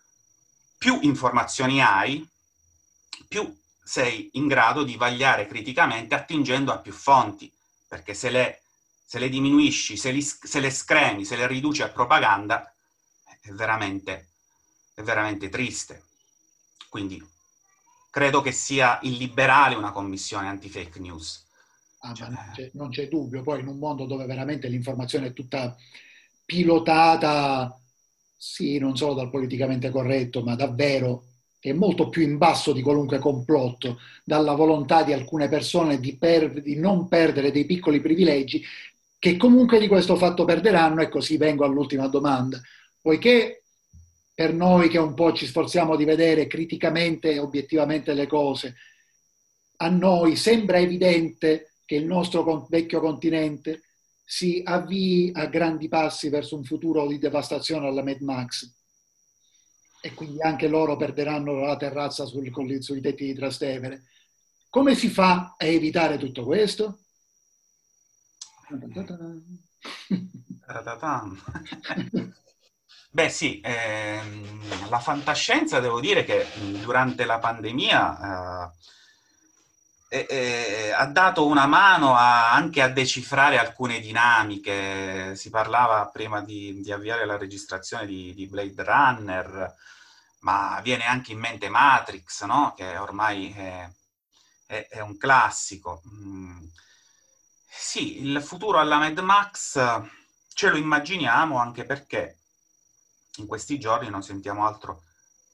più 0.76 0.98
informazioni 1.04 1.84
hai, 1.84 2.28
più 3.28 3.56
sei 3.84 4.32
in 4.34 4.48
grado 4.48 4.84
di 4.84 4.96
vagliare 4.96 5.46
criticamente 5.46 6.16
attingendo 6.16 6.72
a 6.72 6.80
più 6.80 6.94
fonti, 6.94 7.52
perché 7.88 8.16
se 8.16 8.32
le, 8.32 8.64
se 9.06 9.20
le 9.20 9.30
diminuisci, 9.30 9.98
se, 9.98 10.10
li, 10.10 10.24
se, 10.24 10.60
le 10.60 10.72
scremi, 10.72 11.26
se 11.26 11.36
le 11.36 11.46
riduci 11.46 11.84
a 11.84 11.90
propaganda, 11.90 12.74
è 13.40 13.52
veramente, 13.52 14.30
è 14.96 15.04
veramente 15.04 15.48
triste. 15.50 16.06
Quindi 16.90 17.24
credo 18.10 18.42
che 18.42 18.52
sia 18.52 18.98
illiberale 19.04 19.76
una 19.76 19.92
commissione 19.92 20.48
anti-fake 20.48 20.98
news. 20.98 21.46
Ah, 22.00 22.16
cioè, 22.16 22.30
non, 22.30 22.52
c'è, 22.52 22.70
non, 22.74 22.90
c'è, 22.90 23.08
dubbio, 23.08 23.44
poi 23.44 23.60
in 23.60 23.68
un 23.68 23.78
mondo 23.78 24.08
dove 24.08 24.26
veramente 24.26 24.68
l'informazione 24.68 25.28
è 25.28 25.34
tutta 25.34 25.76
pilotata, 26.46 27.78
sì, 28.38 28.78
non 28.78 28.96
solo 28.96 29.16
dal 29.16 29.30
politicamente 29.30 29.90
corretto, 29.90 30.42
ma 30.42 30.56
davvero 30.56 31.24
è 31.60 31.74
molto 31.74 32.10
più 32.10 32.22
in 32.22 32.38
basso 32.38 32.74
di 32.74 32.84
qualunque 32.84 33.18
complotto, 33.18 34.00
dalla 34.24 34.54
volontà 34.54 35.04
di 35.04 35.14
alcune 35.14 35.50
persone 35.50 36.00
di, 36.00 36.16
per, 36.16 36.62
di 36.62 36.76
non 36.76 37.08
perdere 37.08 37.52
dei 37.52 37.66
piccoli 37.66 38.00
privilegi, 38.00 38.64
che 39.18 39.36
comunque 39.38 39.80
di 39.80 39.88
questo 39.88 40.16
fatto 40.16 40.46
perderanno, 40.46 41.02
e 41.02 41.10
così 41.10 41.38
vengo 41.38 41.66
all'ultima 41.66 42.08
domanda. 42.08 42.62
Poiché 43.02 43.64
per 44.36 44.54
noi 44.54 44.90
che 44.90 45.00
un 45.00 45.16
po' 45.16 45.34
ci 45.34 45.48
sforziamo 45.48 45.96
di 45.96 46.06
vedere 46.06 46.46
criticamente 46.46 47.32
e 47.32 47.40
obiettivamente 47.40 48.14
le 48.14 48.28
cose, 48.28 48.76
a 49.78 49.90
noi 49.90 50.36
sembra 50.36 50.78
evidente 50.78 51.72
che 51.86 51.96
il 51.96 52.06
nostro 52.06 52.68
vecchio 52.70 53.00
continente 53.00 53.82
si 54.26 54.64
avvii 54.66 55.32
a 55.36 55.46
grandi 55.46 55.88
passi 55.88 56.30
verso 56.30 56.56
un 56.56 56.64
futuro 56.64 57.08
di 57.08 57.20
devastazione 57.20 57.88
alla 57.88 58.04
Mad 58.04 58.22
Max 58.22 58.74
e 60.02 60.14
quindi 60.14 60.42
anche 60.42 60.68
loro 60.68 60.98
perderanno 60.98 61.60
la 61.60 61.78
terrazza 61.78 62.26
sul, 62.26 62.52
sui 62.82 63.02
tetti 63.02 63.26
di 63.26 63.34
Trastevere. 63.34 64.06
Come 64.70 64.96
si 64.96 65.10
fa 65.10 65.56
a 65.58 65.66
evitare 65.66 66.18
tutto 66.18 66.44
questo? 66.44 67.00
Beh 73.12 73.30
sì, 73.30 73.62
ehm, 73.64 74.90
la 74.90 75.00
fantascienza 75.00 75.80
devo 75.80 76.00
dire 76.00 76.24
che 76.24 76.46
durante 76.82 77.26
la 77.26 77.40
pandemia 77.40 78.20
eh, 78.20 78.72
eh, 80.16 80.28
eh, 80.30 80.92
ha 80.92 81.06
dato 81.08 81.46
una 81.46 81.66
mano 81.66 82.16
a, 82.16 82.54
anche 82.54 82.82
a 82.82 82.88
decifrare 82.88 83.58
alcune 83.58 84.00
dinamiche. 84.00 85.36
Si 85.36 85.50
parlava 85.50 86.08
prima 86.08 86.42
di, 86.42 86.80
di 86.82 86.92
avviare 86.94 87.26
la 87.26 87.38
registrazione 87.38 88.06
di, 88.06 88.34
di, 88.34 88.48
Blade 88.48 88.82
Runner, 88.82 89.76
ma 90.40 90.80
viene 90.82 91.06
anche 91.06 91.34
in 91.34 91.40
mente 91.40 91.68
Matrix, 91.68 92.46
no? 92.46 92.74
che 92.78 92.96
ormai 92.98 93.52
è, 93.52 93.90
è, 94.68 94.88
è 94.90 95.00
un 95.02 95.18
classico. 95.18 96.02
Mm. 96.08 96.64
Sì, 97.68 98.22
il 98.26 98.42
futuro 98.42 98.80
alla 98.80 98.98
Mad 98.98 99.20
Max 99.20 100.02
ce 100.54 100.70
lo 100.70 100.78
immaginiamo 100.78 101.60
anche 101.60 101.84
perché 101.84 102.38
in 103.38 103.48
questi 103.48 103.78
giorni 103.78 104.10
non 104.10 104.24
sentiamo 104.24 104.66
altro 104.66 105.04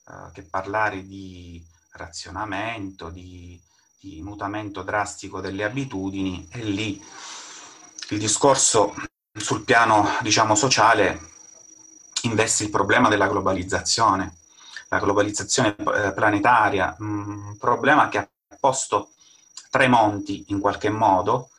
uh, 0.06 0.32
che 0.32 0.44
parlare 0.44 1.04
di 1.04 1.66
razionamento, 1.94 3.10
di, 3.10 3.60
di 4.02 4.20
mutamento 4.24 4.82
drastico 4.82 5.42
delle 5.42 5.64
abitudini 5.64 6.48
e 6.52 6.64
lì 6.64 7.00
il 8.10 8.18
discorso 8.18 8.96
sul 9.32 9.64
piano, 9.64 10.08
diciamo, 10.22 10.56
sociale 10.56 11.30
investe 12.24 12.64
il 12.64 12.72
problema 12.72 13.10
della 13.10 13.28
globalizzazione, 13.28 14.38
la 14.90 14.98
globalizzazione 14.98 15.76
eh, 15.78 16.14
planetaria, 16.14 16.96
un 16.98 17.56
problema 17.60 18.10
che 18.10 18.18
ha 18.18 18.30
posto 18.60 19.12
Tremonti 19.70 20.46
in 20.48 20.60
qualche 20.60 20.90
modo, 20.90 21.50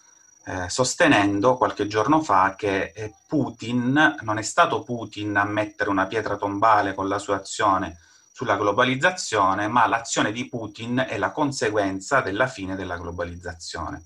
eh, 0.44 0.68
sostenendo 0.68 1.56
qualche 1.56 1.86
giorno 1.86 2.22
fa 2.22 2.56
che 2.56 2.92
eh, 2.92 3.14
Putin 3.28 4.16
non 4.20 4.38
è 4.38 4.42
stato 4.42 4.82
Putin 4.82 5.36
a 5.36 5.44
mettere 5.44 5.90
una 5.90 6.06
pietra 6.06 6.36
tombale 6.36 6.92
con 6.92 7.06
la 7.06 7.20
sua 7.20 7.36
azione 7.36 7.98
sulla 8.32 8.56
globalizzazione, 8.56 9.68
ma 9.68 9.86
l'azione 9.86 10.32
di 10.32 10.48
Putin 10.48 11.04
è 11.06 11.18
la 11.18 11.30
conseguenza 11.30 12.22
della 12.22 12.46
fine 12.46 12.74
della 12.74 12.96
globalizzazione. 12.96 14.04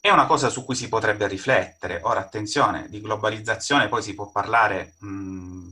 È 0.00 0.10
una 0.10 0.26
cosa 0.26 0.48
su 0.48 0.64
cui 0.64 0.76
si 0.76 0.88
potrebbe 0.88 1.26
riflettere. 1.26 2.00
Ora, 2.04 2.20
attenzione, 2.20 2.88
di 2.88 3.00
globalizzazione 3.00 3.88
poi 3.88 4.02
si 4.02 4.14
può 4.14 4.30
parlare 4.30 4.94
mh, 4.98 5.68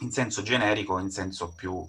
in 0.00 0.12
senso 0.12 0.42
generico 0.42 0.98
in 0.98 1.10
senso 1.10 1.54
più, 1.54 1.82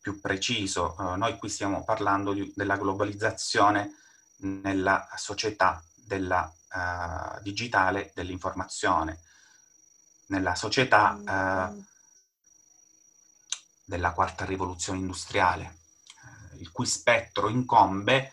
più 0.00 0.20
preciso. 0.20 0.96
Uh, 0.98 1.14
noi 1.14 1.38
qui 1.38 1.48
stiamo 1.48 1.84
parlando 1.84 2.32
di, 2.32 2.52
della 2.56 2.76
globalizzazione 2.76 3.94
nella 4.38 5.08
società 5.14 5.80
della, 5.94 6.52
uh, 6.74 7.40
digitale 7.40 8.10
dell'informazione, 8.16 9.20
nella 10.26 10.56
società 10.56 11.70
uh, 11.70 11.84
della 13.84 14.12
quarta 14.12 14.44
rivoluzione 14.44 14.98
industriale, 14.98 15.78
il 16.58 16.70
cui 16.70 16.86
spettro 16.86 17.48
incombe 17.48 18.32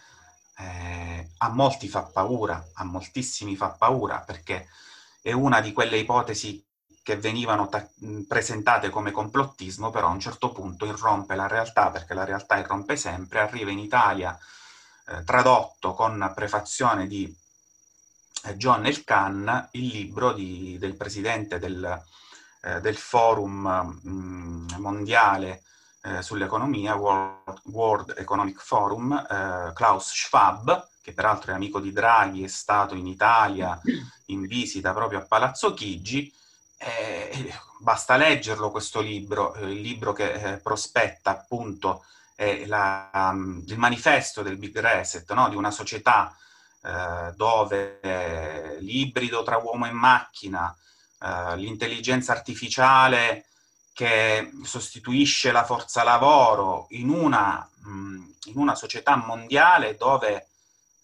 eh, 0.57 1.29
a 1.37 1.49
molti 1.49 1.87
fa 1.87 2.03
paura, 2.03 2.69
a 2.73 2.83
moltissimi 2.83 3.55
fa 3.55 3.69
paura, 3.69 4.19
perché 4.19 4.67
è 5.21 5.31
una 5.31 5.61
di 5.61 5.73
quelle 5.73 5.97
ipotesi 5.97 6.63
che 7.01 7.17
venivano 7.17 7.69
ta- 7.69 7.87
presentate 8.27 8.89
come 8.89 9.11
complottismo, 9.11 9.89
però 9.89 10.07
a 10.07 10.11
un 10.11 10.19
certo 10.19 10.51
punto 10.51 10.85
irrompe 10.85 11.35
la 11.35 11.47
realtà, 11.47 11.89
perché 11.89 12.13
la 12.13 12.25
realtà 12.25 12.57
irrompe 12.57 12.95
sempre, 12.95 13.39
arriva 13.39 13.71
in 13.71 13.79
Italia 13.79 14.37
eh, 15.07 15.23
tradotto 15.23 15.93
con 15.93 16.31
prefazione 16.35 17.07
di 17.07 17.35
eh, 18.43 18.55
John 18.57 18.85
Elkan 18.85 19.69
il 19.71 19.87
libro 19.87 20.33
di, 20.33 20.77
del 20.77 20.95
presidente 20.95 21.57
del, 21.57 22.03
eh, 22.61 22.81
del 22.81 22.97
forum 22.97 23.99
mh, 24.03 24.09
mm, 24.09 24.67
mondiale 24.77 25.63
eh, 26.01 26.21
sull'economia, 26.21 26.95
World, 26.95 27.61
World, 27.65 28.13
Economic 28.17 28.61
Forum, 28.61 29.13
eh, 29.13 29.71
Klaus 29.73 30.11
Schwab, 30.13 30.87
che 31.01 31.13
peraltro 31.13 31.51
è 31.51 31.55
amico 31.55 31.79
di 31.79 31.91
Draghi, 31.91 32.43
è 32.43 32.47
stato 32.47 32.95
in 32.95 33.07
Italia 33.07 33.79
in 34.27 34.45
visita 34.45 34.93
proprio 34.93 35.19
a 35.19 35.25
Palazzo 35.25 35.73
Chigi. 35.73 36.33
Basta 37.79 38.15
leggerlo 38.15 38.71
questo 38.71 39.01
libro, 39.01 39.53
eh, 39.55 39.71
il 39.71 39.81
libro 39.81 40.13
che 40.13 40.31
eh, 40.31 40.57
prospetta 40.57 41.31
appunto 41.31 42.03
la, 42.67 43.09
um, 43.13 43.61
il 43.67 43.77
manifesto 43.77 44.41
del 44.41 44.57
Big 44.57 44.77
Reset, 44.79 45.29
no? 45.33 45.49
di 45.49 45.57
una 45.57 45.71
società 45.71 46.33
eh, 46.81 47.33
dove 47.35 48.77
l'ibrido 48.79 49.43
tra 49.43 49.57
uomo 49.57 49.87
e 49.87 49.91
macchina, 49.91 50.73
l'intelligenza 51.19 52.31
artificiale 52.31 53.47
che 53.93 54.51
sostituisce 54.63 55.51
la 55.51 55.65
forza 55.65 56.03
lavoro 56.03 56.87
in 56.91 57.09
una, 57.09 57.69
in 57.83 58.53
una 58.55 58.73
società 58.75 59.17
mondiale 59.17 59.97
dove 59.97 60.47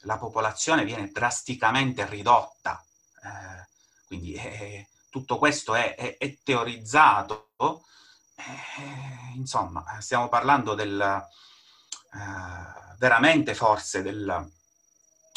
la 0.05 0.17
popolazione 0.17 0.85
viene 0.85 1.11
drasticamente 1.11 2.05
ridotta. 2.05 2.83
Eh, 3.23 3.67
quindi 4.07 4.33
eh, 4.33 4.87
tutto 5.09 5.37
questo 5.37 5.75
è, 5.75 5.95
è, 5.95 6.17
è 6.17 6.37
teorizzato. 6.43 7.49
Eh, 8.35 9.35
insomma, 9.35 9.83
stiamo 9.99 10.29
parlando 10.29 10.73
del, 10.73 11.01
eh, 12.13 12.95
veramente 12.97 13.55
forse 13.55 14.01
del, 14.01 14.51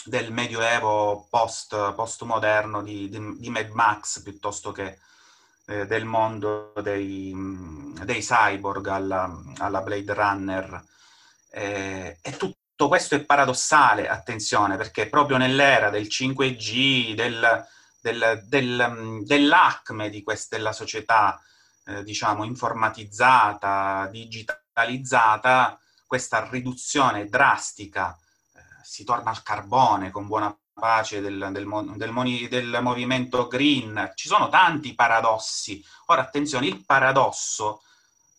del 0.08 0.32
medioevo 0.32 1.26
post, 1.30 1.94
postmoderno 1.94 2.82
di, 2.82 3.08
di, 3.08 3.36
di 3.38 3.50
Mad 3.50 3.70
Max 3.70 4.22
piuttosto 4.22 4.72
che 4.72 4.98
eh, 5.66 5.86
del 5.86 6.06
mondo 6.06 6.72
dei, 6.82 7.32
dei 8.02 8.20
cyborg 8.20 8.86
alla, 8.86 9.42
alla, 9.58 9.82
Blade 9.82 10.14
Runner. 10.14 10.84
Eh, 11.50 12.18
e 12.22 12.36
tutto 12.36 12.88
questo 12.88 13.14
è 13.14 13.20
paradossale, 13.24 14.08
attenzione, 14.08 14.76
perché 14.76 15.08
proprio 15.08 15.36
nell'era 15.36 15.90
del 15.90 16.06
5G, 16.06 17.14
del, 17.14 17.66
del, 18.00 18.42
del, 18.46 19.22
dell'acme 19.24 20.08
di 20.08 20.22
quest, 20.22 20.50
della 20.50 20.72
società, 20.72 21.38
eh, 21.84 22.02
diciamo, 22.02 22.44
informatizzata, 22.44 24.08
digitalizzata, 24.10 25.78
questa 26.06 26.48
riduzione 26.50 27.28
drastica, 27.28 28.18
si 28.88 29.05
torna 29.05 29.29
al 29.29 29.42
carbone 29.42 30.11
con 30.11 30.27
buona 30.27 30.57
pace 30.72 31.20
del, 31.20 31.51
del, 31.53 31.68
del, 31.96 32.48
del, 32.48 32.83
movimento 32.83 33.46
green. 33.46 34.12
Ci 34.14 34.29
sono 34.29 34.48
tanti 34.48 34.94
paradossi. 34.94 35.85
Ora, 36.07 36.22
attenzione, 36.22 36.68
il 36.68 36.87
paradosso 36.87 37.83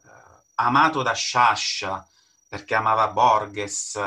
eh, 0.04 0.10
amato 0.56 1.04
da 1.04 1.14
Sciascia, 1.14 2.06
perché 2.48 2.74
amava 2.74 3.10
Borges, 3.10 4.00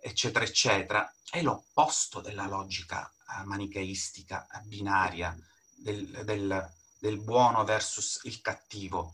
eccetera, 0.00 0.46
eccetera, 0.46 1.12
è 1.30 1.42
l'opposto 1.42 2.22
della 2.22 2.46
logica 2.46 3.12
eh, 3.38 3.44
manicheistica, 3.44 4.46
binaria, 4.64 5.36
del, 5.76 7.18
buono 7.18 7.64
versus 7.64 8.20
il 8.22 8.40
cattivo. 8.40 9.12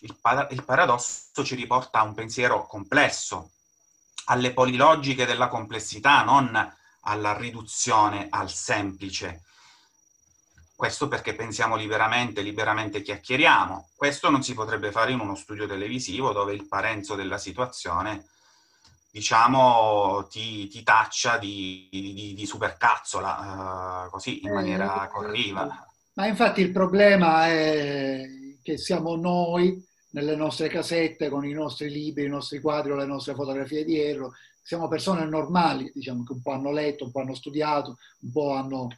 Il, 0.00 0.18
il 0.50 0.64
paradosso 0.64 1.44
ci 1.44 1.54
riporta 1.54 2.00
a 2.00 2.02
un 2.02 2.14
pensiero 2.14 2.66
complesso, 2.66 3.52
alle 4.26 4.52
polilogiche 4.52 5.26
della 5.26 5.48
complessità, 5.48 6.22
non 6.22 6.74
alla 7.00 7.36
riduzione 7.36 8.26
al 8.30 8.50
semplice. 8.50 9.42
Questo 10.74 11.08
perché 11.08 11.34
pensiamo 11.34 11.76
liberamente, 11.76 12.42
liberamente 12.42 13.00
chiacchieriamo. 13.00 13.90
Questo 13.96 14.28
non 14.28 14.42
si 14.42 14.52
potrebbe 14.52 14.90
fare 14.90 15.12
in 15.12 15.20
uno 15.20 15.34
studio 15.34 15.66
televisivo 15.66 16.32
dove 16.32 16.52
il 16.52 16.66
parenzo 16.68 17.14
della 17.14 17.38
situazione, 17.38 18.26
diciamo, 19.10 20.26
ti, 20.28 20.68
ti 20.68 20.82
taccia 20.82 21.38
di, 21.38 21.88
di, 21.90 22.34
di 22.34 22.46
supercazzola, 22.46 24.04
uh, 24.06 24.10
così 24.10 24.44
in 24.44 24.52
maniera 24.52 25.06
eh, 25.06 25.08
corriva. 25.08 25.86
Ma 26.14 26.26
infatti 26.26 26.60
il 26.60 26.72
problema 26.72 27.46
è 27.46 28.22
che 28.62 28.76
siamo 28.76 29.16
noi 29.16 29.82
nelle 30.16 30.34
nostre 30.34 30.68
casette 30.68 31.28
con 31.28 31.44
i 31.44 31.52
nostri 31.52 31.90
libri, 31.90 32.24
i 32.24 32.28
nostri 32.28 32.58
quadri 32.58 32.92
o 32.92 32.96
le 32.96 33.04
nostre 33.04 33.34
fotografie 33.34 33.84
dietro 33.84 34.32
siamo 34.62 34.88
persone 34.88 35.24
normali, 35.26 35.92
diciamo 35.94 36.24
che 36.24 36.32
un 36.32 36.42
po' 36.42 36.52
hanno 36.52 36.72
letto, 36.72 37.04
un 37.04 37.12
po' 37.12 37.20
hanno 37.20 37.34
studiato, 37.34 37.98
un 38.22 38.32
po' 38.32 38.54
hanno, 38.54 38.88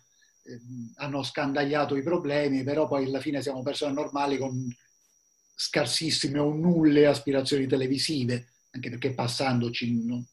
eh, 0.44 0.60
hanno 0.96 1.22
scandagliato 1.22 1.94
i 1.94 2.02
problemi, 2.02 2.62
però 2.62 2.88
poi 2.88 3.04
alla 3.04 3.20
fine 3.20 3.42
siamo 3.42 3.62
persone 3.62 3.92
normali 3.92 4.38
con 4.38 4.74
scarsissime 5.54 6.38
o 6.38 6.54
nulle 6.54 7.06
aspirazioni 7.06 7.66
televisive, 7.66 8.52
anche 8.70 8.88
perché 8.88 9.12
passandoci... 9.12 10.06
No? 10.06 10.24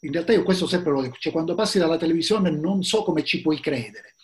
In 0.00 0.10
realtà 0.10 0.32
io 0.32 0.42
questo 0.42 0.66
sempre 0.66 0.90
lo 0.90 1.02
dico, 1.02 1.14
cioè 1.16 1.30
quando 1.30 1.54
passi 1.54 1.78
dalla 1.78 1.96
televisione 1.96 2.50
non 2.50 2.82
so 2.82 3.04
come 3.04 3.22
ci 3.22 3.40
puoi 3.40 3.60
credere. 3.60 4.16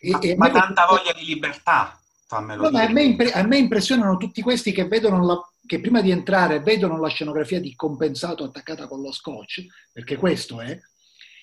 E, 0.00 0.10
ma, 0.10 0.20
e 0.20 0.36
ma 0.36 0.50
tanta 0.50 0.86
voglia 0.86 1.12
di 1.12 1.24
libertà, 1.24 1.97
fammelo 2.28 2.70
no. 2.70 2.78
A 2.78 2.88
me, 2.88 3.16
a 3.16 3.42
me 3.42 3.56
impressionano 3.56 4.16
tutti 4.16 4.42
questi 4.42 4.70
che 4.70 4.86
vedono 4.86 5.24
la 5.24 5.42
che 5.68 5.80
prima 5.80 6.00
di 6.00 6.10
entrare 6.10 6.60
vedono 6.60 6.98
la 6.98 7.08
scenografia 7.08 7.60
di 7.60 7.74
compensato 7.74 8.42
attaccata 8.42 8.88
con 8.88 9.02
lo 9.02 9.12
scotch, 9.12 9.66
perché 9.92 10.16
questo 10.16 10.62
è, 10.62 10.80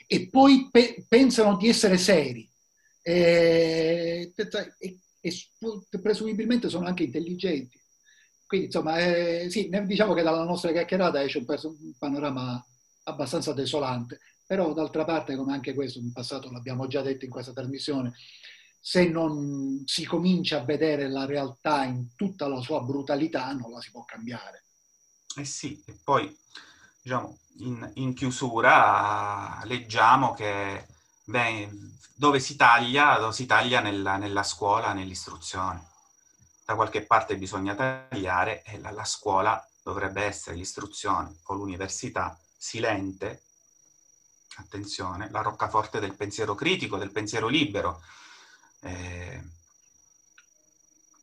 e 0.08 0.30
poi 0.30 0.68
pe- 0.72 1.06
pensano 1.08 1.56
di 1.58 1.70
essere 1.70 1.98
seri. 1.98 2.50
E, 3.04 4.34
e, 4.36 5.00
e, 5.22 6.00
presumibilmente 6.02 6.70
sono 6.70 6.88
anche 6.88 7.04
intelligenti. 7.04 7.80
Quindi, 8.48 8.66
insomma, 8.66 8.98
eh, 8.98 9.48
sì, 9.50 9.70
diciamo 9.86 10.16
che 10.16 10.24
dalla 10.24 10.44
nostra 10.44 10.72
chiacchierata 10.72 11.22
esce 11.22 11.38
un, 11.38 11.46
un 11.48 11.94
panorama 11.98 12.66
abbastanza 13.04 13.54
desolante, 13.54 14.20
però 14.44 14.74
d'altra 14.74 15.06
parte, 15.06 15.36
come 15.36 15.54
anche 15.54 15.76
questo 15.76 16.00
in 16.00 16.12
passato 16.12 16.52
l'abbiamo 16.52 16.88
già 16.88 17.02
detto 17.02 17.26
in 17.26 17.32
questa 17.32 17.54
trasmissione, 17.54 18.14
se 18.88 19.08
non 19.08 19.82
si 19.88 20.06
comincia 20.06 20.60
a 20.60 20.64
vedere 20.64 21.10
la 21.10 21.26
realtà 21.26 21.86
in 21.86 22.14
tutta 22.16 22.48
la 22.48 22.62
sua 22.62 22.82
brutalità, 22.82 23.52
non 23.52 23.72
la 23.72 23.82
si 23.82 23.90
può 23.90 24.06
cambiare. 24.06 24.66
Eh 25.38 25.44
sì, 25.44 25.82
e 25.88 25.98
poi 26.04 26.32
diciamo, 27.02 27.36
in, 27.62 27.92
in 27.96 28.14
chiusura 28.14 29.60
leggiamo 29.64 30.36
che 30.36 30.86
beh, 31.24 31.68
dove 32.14 32.40
si 32.40 32.56
taglia? 32.56 33.18
Dove 33.18 33.34
si 33.34 33.48
taglia 33.48 33.80
nella, 33.80 34.18
nella, 34.18 34.44
scuola, 34.44 34.94
nell'istruzione. 34.94 35.84
Da 36.64 36.76
qualche 36.76 37.02
parte 37.08 37.38
bisogna 37.38 37.74
tagliare 37.74 38.62
e 38.62 38.78
la, 38.78 38.92
la 38.92 39.04
scuola 39.04 39.68
dovrebbe 39.82 40.22
essere 40.26 40.58
l'istruzione 40.58 41.40
o 41.46 41.56
l'università 41.56 42.40
silente, 42.56 43.46
attenzione, 44.58 45.28
la 45.32 45.42
roccaforte 45.42 46.00
del 46.00 46.16
pensiero 46.16 46.54
critico, 46.54 46.98
del 46.98 47.12
pensiero 47.12 47.48
libero. 47.48 48.04
Eh, 48.86 49.42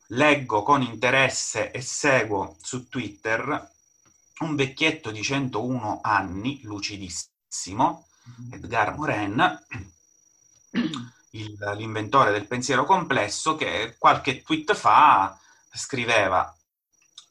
leggo 0.07 0.63
con 0.63 0.81
interesse 0.81 1.71
e 1.71 1.81
seguo 1.81 2.57
su 2.61 2.89
Twitter 2.89 3.71
un 4.39 4.55
vecchietto 4.55 5.11
di 5.11 5.23
101 5.23 6.01
anni, 6.03 6.61
lucidissimo, 6.63 8.07
mm-hmm. 8.29 8.53
Edgar 8.53 8.97
Morin, 8.97 9.65
il, 11.31 11.73
l'inventore 11.77 12.31
del 12.31 12.47
pensiero 12.47 12.83
complesso, 12.83 13.55
che 13.55 13.95
qualche 13.97 14.41
tweet 14.41 14.73
fa 14.73 15.37
scriveva 15.71 16.53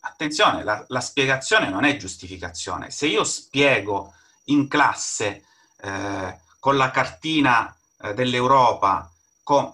attenzione, 0.01 0.65
la, 0.65 0.83
la, 0.89 1.01
spiegazione 1.01 1.69
non 1.69 1.85
è 1.85 1.97
giustificazione. 1.97 2.91
Se 2.91 3.07
io 3.07 3.23
spiego 3.23 4.15
in 4.45 4.67
classe 4.67 5.45
eh, 5.77 6.41
con 6.59 6.77
la 6.77 6.91
cartina 6.91 7.77
eh, 8.01 8.15
dell'Europa, 8.15 9.11
con 9.43 9.71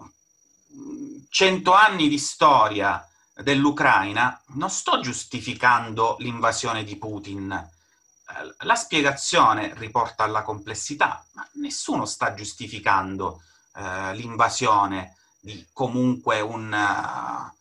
cento 1.29 1.73
anni 1.73 2.09
di 2.09 2.19
storia 2.19 3.07
dell'Ucraina, 3.35 4.43
non 4.55 4.71
sto 4.71 5.01
giustificando 5.01 6.17
l'invasione 6.19 6.85
di 6.85 6.97
Putin. 6.97 7.53
Eh, 7.53 8.55
la 8.67 8.75
spiegazione 8.75 9.75
riporta 9.77 10.25
alla 10.25 10.43
complessità, 10.43 11.25
ma 11.35 11.47
nessuno 11.55 12.05
sta 12.05 12.35
giustificando 12.35 13.43
eh, 13.77 14.15
l'invasione 14.15 15.17
di 15.41 15.67
comunque 15.73 16.41
un, 16.41 16.73
uh, 16.73 17.57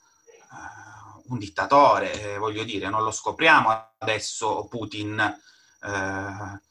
un 1.31 1.37
dittatore, 1.37 2.33
eh, 2.33 2.37
voglio 2.39 2.63
dire, 2.63 2.89
non 2.89 3.03
lo 3.03 3.11
scopriamo 3.11 3.91
adesso 3.99 4.65
Putin, 4.67 5.19
eh, 5.19 6.61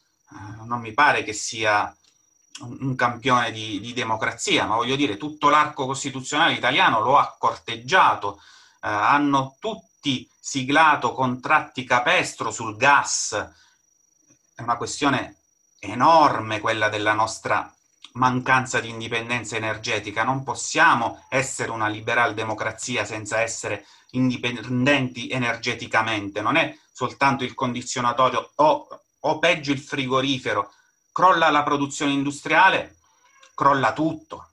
non 0.64 0.80
mi 0.80 0.92
pare 0.92 1.22
che 1.22 1.32
sia 1.32 1.94
un 2.60 2.94
campione 2.94 3.52
di, 3.52 3.80
di, 3.80 3.92
democrazia, 3.92 4.64
ma 4.64 4.76
voglio 4.76 4.96
dire, 4.96 5.16
tutto 5.16 5.48
l'arco 5.48 5.86
costituzionale 5.86 6.54
italiano 6.54 7.00
lo 7.00 7.18
ha 7.18 7.36
corteggiato, 7.38 8.40
eh, 8.82 8.88
hanno 8.88 9.56
tutti 9.58 10.28
siglato 10.38 11.12
contratti 11.12 11.84
capestro 11.84 12.50
sul 12.50 12.76
gas. 12.76 13.32
È 14.54 14.62
una 14.62 14.76
questione 14.76 15.36
enorme 15.80 16.60
quella 16.60 16.88
della 16.88 17.12
nostra 17.12 17.70
mancanza 18.12 18.80
di 18.80 18.88
indipendenza 18.88 19.56
energetica. 19.56 20.24
Non 20.24 20.42
possiamo 20.42 21.24
essere 21.28 21.70
una 21.70 21.88
liberal 21.88 22.34
democrazia 22.34 23.04
senza 23.04 23.40
essere 23.40 23.86
indipendenti 24.10 25.28
energeticamente. 25.28 26.40
Non 26.40 26.56
è 26.56 26.76
soltanto 26.92 27.44
il 27.44 27.54
condizionatorio 27.54 28.52
o, 28.54 28.88
o 29.20 29.38
peggio 29.38 29.72
il 29.72 29.80
frigorifero 29.80 30.70
crolla 31.16 31.48
la 31.48 31.62
produzione 31.62 32.12
industriale, 32.12 32.96
crolla 33.54 33.94
tutto. 33.94 34.50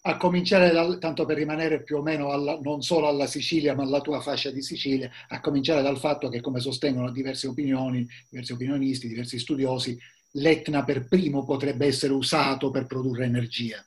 A 0.00 0.16
cominciare, 0.16 0.72
dal, 0.72 0.98
tanto 0.98 1.24
per 1.24 1.36
rimanere 1.36 1.84
più 1.84 1.98
o 1.98 2.02
meno 2.02 2.32
alla, 2.32 2.58
non 2.60 2.82
solo 2.82 3.06
alla 3.06 3.28
Sicilia, 3.28 3.76
ma 3.76 3.84
alla 3.84 4.00
tua 4.00 4.20
fascia 4.20 4.50
di 4.50 4.60
Sicilia, 4.60 5.08
a 5.28 5.40
cominciare 5.40 5.80
dal 5.80 6.00
fatto 6.00 6.28
che, 6.30 6.40
come 6.40 6.58
sostengono 6.58 7.12
diverse 7.12 7.46
opinioni, 7.46 8.04
diversi 8.28 8.54
opinionisti, 8.54 9.06
diversi 9.06 9.38
studiosi, 9.38 9.96
l'Etna 10.32 10.82
per 10.82 11.06
primo 11.06 11.44
potrebbe 11.44 11.86
essere 11.86 12.12
usato 12.12 12.72
per 12.72 12.86
produrre 12.86 13.26
energia. 13.26 13.80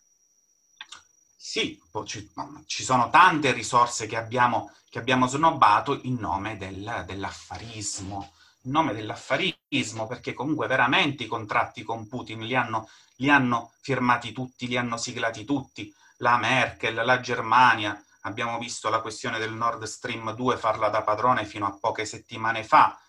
Sì, 1.36 1.77
ci, 2.06 2.84
sono 2.84 3.10
tante 3.10 3.51
risorse 3.51 4.06
che 4.06 4.15
abbiamo, 4.15 4.71
che 4.89 4.99
abbiamo 4.99 5.27
snobbato 5.27 5.99
in 6.04 6.15
nome 6.21 6.56
del, 6.56 7.04
dell'affarismo 7.06 8.32
in 8.63 8.71
nome 8.71 8.93
dell'affarismo, 8.93 9.58
perché 10.05 10.34
comunque 10.34 10.67
veramente 10.67 11.23
i 11.23 11.27
contratti 11.27 11.84
con 11.84 12.07
Putin 12.10 12.41
li 12.41 12.55
hanno, 12.55 12.89
li 13.15 13.29
hanno 13.29 13.71
firmati 13.79 14.34
tutti, 14.34 14.67
li 14.67 14.75
hanno 14.75 14.97
siglati 14.97 15.45
tutti, 15.45 15.93
la 16.17 16.38
Merkel, 16.38 16.95
la 16.95 17.19
Germania, 17.21 18.03
abbiamo 18.21 18.60
visto 18.60 18.89
la 18.89 18.99
questione 18.99 19.39
del 19.39 19.53
Nord 19.53 19.84
Stream 19.84 20.36
2 20.36 20.57
farla 20.57 20.89
da 20.89 21.03
padrone 21.03 21.45
fino 21.45 21.65
a 21.65 21.77
poche 21.79 22.05
settimane 22.05 22.65
fa, 22.65 22.99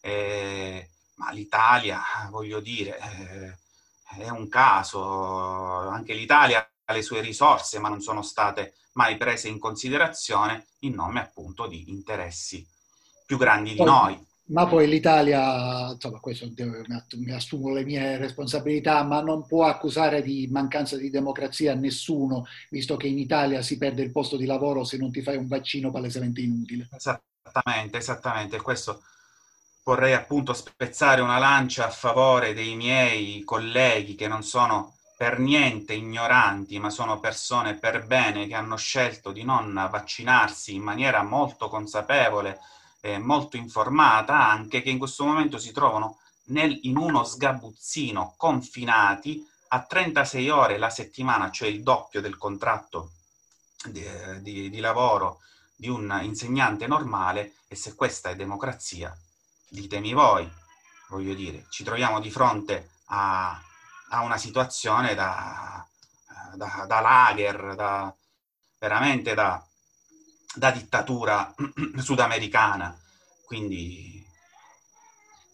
eh, 0.00 0.90
ma 1.16 1.32
l'Italia, 1.32 2.00
voglio 2.30 2.60
dire, 2.60 2.98
eh, 2.98 4.22
è 4.22 4.28
un 4.28 4.48
caso, 4.48 5.88
anche 5.88 6.14
l'Italia 6.14 6.64
ha 6.84 6.92
le 6.92 7.02
sue 7.02 7.20
risorse, 7.20 7.80
ma 7.80 7.88
non 7.88 8.00
sono 8.00 8.22
state 8.22 8.74
mai 8.92 9.16
prese 9.16 9.48
in 9.48 9.58
considerazione 9.58 10.68
in 10.80 10.94
nome 10.94 11.18
appunto 11.18 11.66
di 11.66 11.90
interessi 11.90 12.64
più 13.26 13.36
grandi 13.38 13.74
di 13.74 13.82
noi 13.82 14.30
ma 14.46 14.66
poi 14.66 14.88
l'Italia, 14.88 15.92
insomma, 15.92 16.18
questo 16.18 16.50
mi 17.16 17.32
assumo 17.32 17.72
le 17.72 17.84
mie 17.84 18.16
responsabilità, 18.18 19.02
ma 19.04 19.22
non 19.22 19.46
può 19.46 19.64
accusare 19.64 20.20
di 20.20 20.48
mancanza 20.50 20.96
di 20.96 21.10
democrazia 21.10 21.74
nessuno, 21.74 22.46
visto 22.68 22.96
che 22.96 23.06
in 23.06 23.18
Italia 23.18 23.62
si 23.62 23.78
perde 23.78 24.02
il 24.02 24.10
posto 24.10 24.36
di 24.36 24.44
lavoro 24.44 24.84
se 24.84 24.96
non 24.98 25.10
ti 25.10 25.22
fai 25.22 25.36
un 25.36 25.46
vaccino 25.46 25.90
palesemente 25.90 26.40
inutile. 26.40 26.88
Esattamente, 26.92 27.98
esattamente. 27.98 28.60
Questo 28.60 29.02
vorrei 29.84 30.12
appunto 30.12 30.52
spezzare 30.52 31.20
una 31.20 31.38
lancia 31.38 31.86
a 31.86 31.90
favore 31.90 32.52
dei 32.52 32.76
miei 32.76 33.42
colleghi 33.44 34.14
che 34.14 34.28
non 34.28 34.42
sono 34.42 34.96
per 35.16 35.38
niente 35.38 35.92
ignoranti, 35.92 36.78
ma 36.80 36.90
sono 36.90 37.20
persone 37.20 37.74
per 37.74 38.06
bene 38.06 38.48
che 38.48 38.54
hanno 38.54 38.76
scelto 38.76 39.30
di 39.30 39.44
non 39.44 39.72
vaccinarsi 39.90 40.74
in 40.74 40.82
maniera 40.82 41.22
molto 41.22 41.68
consapevole 41.68 42.58
eh, 43.04 43.18
molto 43.18 43.56
informata 43.56 44.48
anche 44.48 44.80
che 44.80 44.90
in 44.90 44.98
questo 44.98 45.24
momento 45.24 45.58
si 45.58 45.72
trovano 45.72 46.20
nel, 46.46 46.78
in 46.82 46.96
uno 46.96 47.24
sgabuzzino 47.24 48.34
confinati 48.36 49.44
a 49.68 49.82
36 49.82 50.48
ore 50.50 50.78
la 50.78 50.88
settimana, 50.88 51.50
cioè 51.50 51.68
il 51.68 51.82
doppio 51.82 52.20
del 52.20 52.38
contratto 52.38 53.10
di, 53.86 54.04
di, 54.40 54.70
di 54.70 54.80
lavoro 54.80 55.40
di 55.74 55.88
un 55.88 56.16
insegnante 56.22 56.86
normale 56.86 57.54
e 57.66 57.74
se 57.74 57.96
questa 57.96 58.30
è 58.30 58.36
democrazia, 58.36 59.16
ditemi 59.68 60.12
voi, 60.12 60.48
voglio 61.08 61.34
dire, 61.34 61.66
ci 61.70 61.82
troviamo 61.82 62.20
di 62.20 62.30
fronte 62.30 62.90
a, 63.06 63.60
a 64.10 64.22
una 64.22 64.36
situazione 64.36 65.14
da, 65.14 65.84
da, 66.54 66.84
da 66.86 67.00
lager, 67.00 67.74
da, 67.74 68.14
veramente 68.78 69.34
da, 69.34 69.64
da 70.54 70.70
dittatura 70.70 71.54
sudamericana. 71.98 72.96
Quindi... 73.44 74.20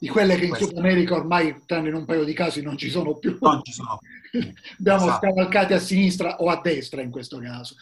Di 0.00 0.08
quelle 0.08 0.36
che 0.36 0.44
in 0.44 0.54
Sud 0.54 0.76
America 0.76 1.14
ormai, 1.14 1.62
tranne 1.66 1.88
in 1.88 1.94
un 1.94 2.04
paio 2.04 2.22
di 2.22 2.32
casi, 2.32 2.62
non 2.62 2.78
ci 2.78 2.88
sono 2.88 3.16
più. 3.16 3.36
Non 3.40 3.62
ci 3.64 3.72
sono. 3.72 3.98
Abbiamo 4.78 5.06
esatto. 5.06 5.26
scavalcati 5.26 5.72
a 5.72 5.80
sinistra 5.80 6.36
o 6.36 6.48
a 6.50 6.60
destra 6.60 7.02
in 7.02 7.10
questo 7.10 7.40
caso. 7.40 7.74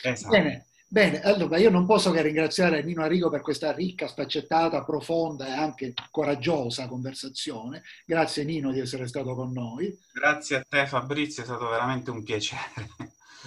Esatto. 0.00 0.30
Bene, 0.30 0.66
bene, 0.86 1.20
allora 1.22 1.58
io 1.58 1.70
non 1.70 1.84
posso 1.84 2.12
che 2.12 2.22
ringraziare 2.22 2.84
Nino 2.84 3.02
Arrigo 3.02 3.28
per 3.28 3.40
questa 3.40 3.72
ricca, 3.72 4.06
spaccettata, 4.06 4.84
profonda 4.84 5.48
e 5.48 5.50
anche 5.50 5.94
coraggiosa 6.12 6.86
conversazione. 6.86 7.82
Grazie 8.06 8.44
Nino 8.44 8.70
di 8.70 8.78
essere 8.78 9.08
stato 9.08 9.34
con 9.34 9.50
noi. 9.50 9.98
Grazie 10.12 10.56
a 10.58 10.64
te 10.68 10.86
Fabrizio, 10.86 11.42
è 11.42 11.46
stato 11.46 11.68
veramente 11.68 12.10
un 12.12 12.22
piacere 12.22 12.88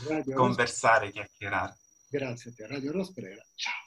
Radio 0.05 0.35
conversare, 0.35 1.11
chiacchierare. 1.11 1.77
Grazie 2.10 2.52
a 2.52 2.54
te, 2.54 2.67
Radio 2.67 2.91
Rosprera. 2.91 3.46
Ciao. 3.56 3.87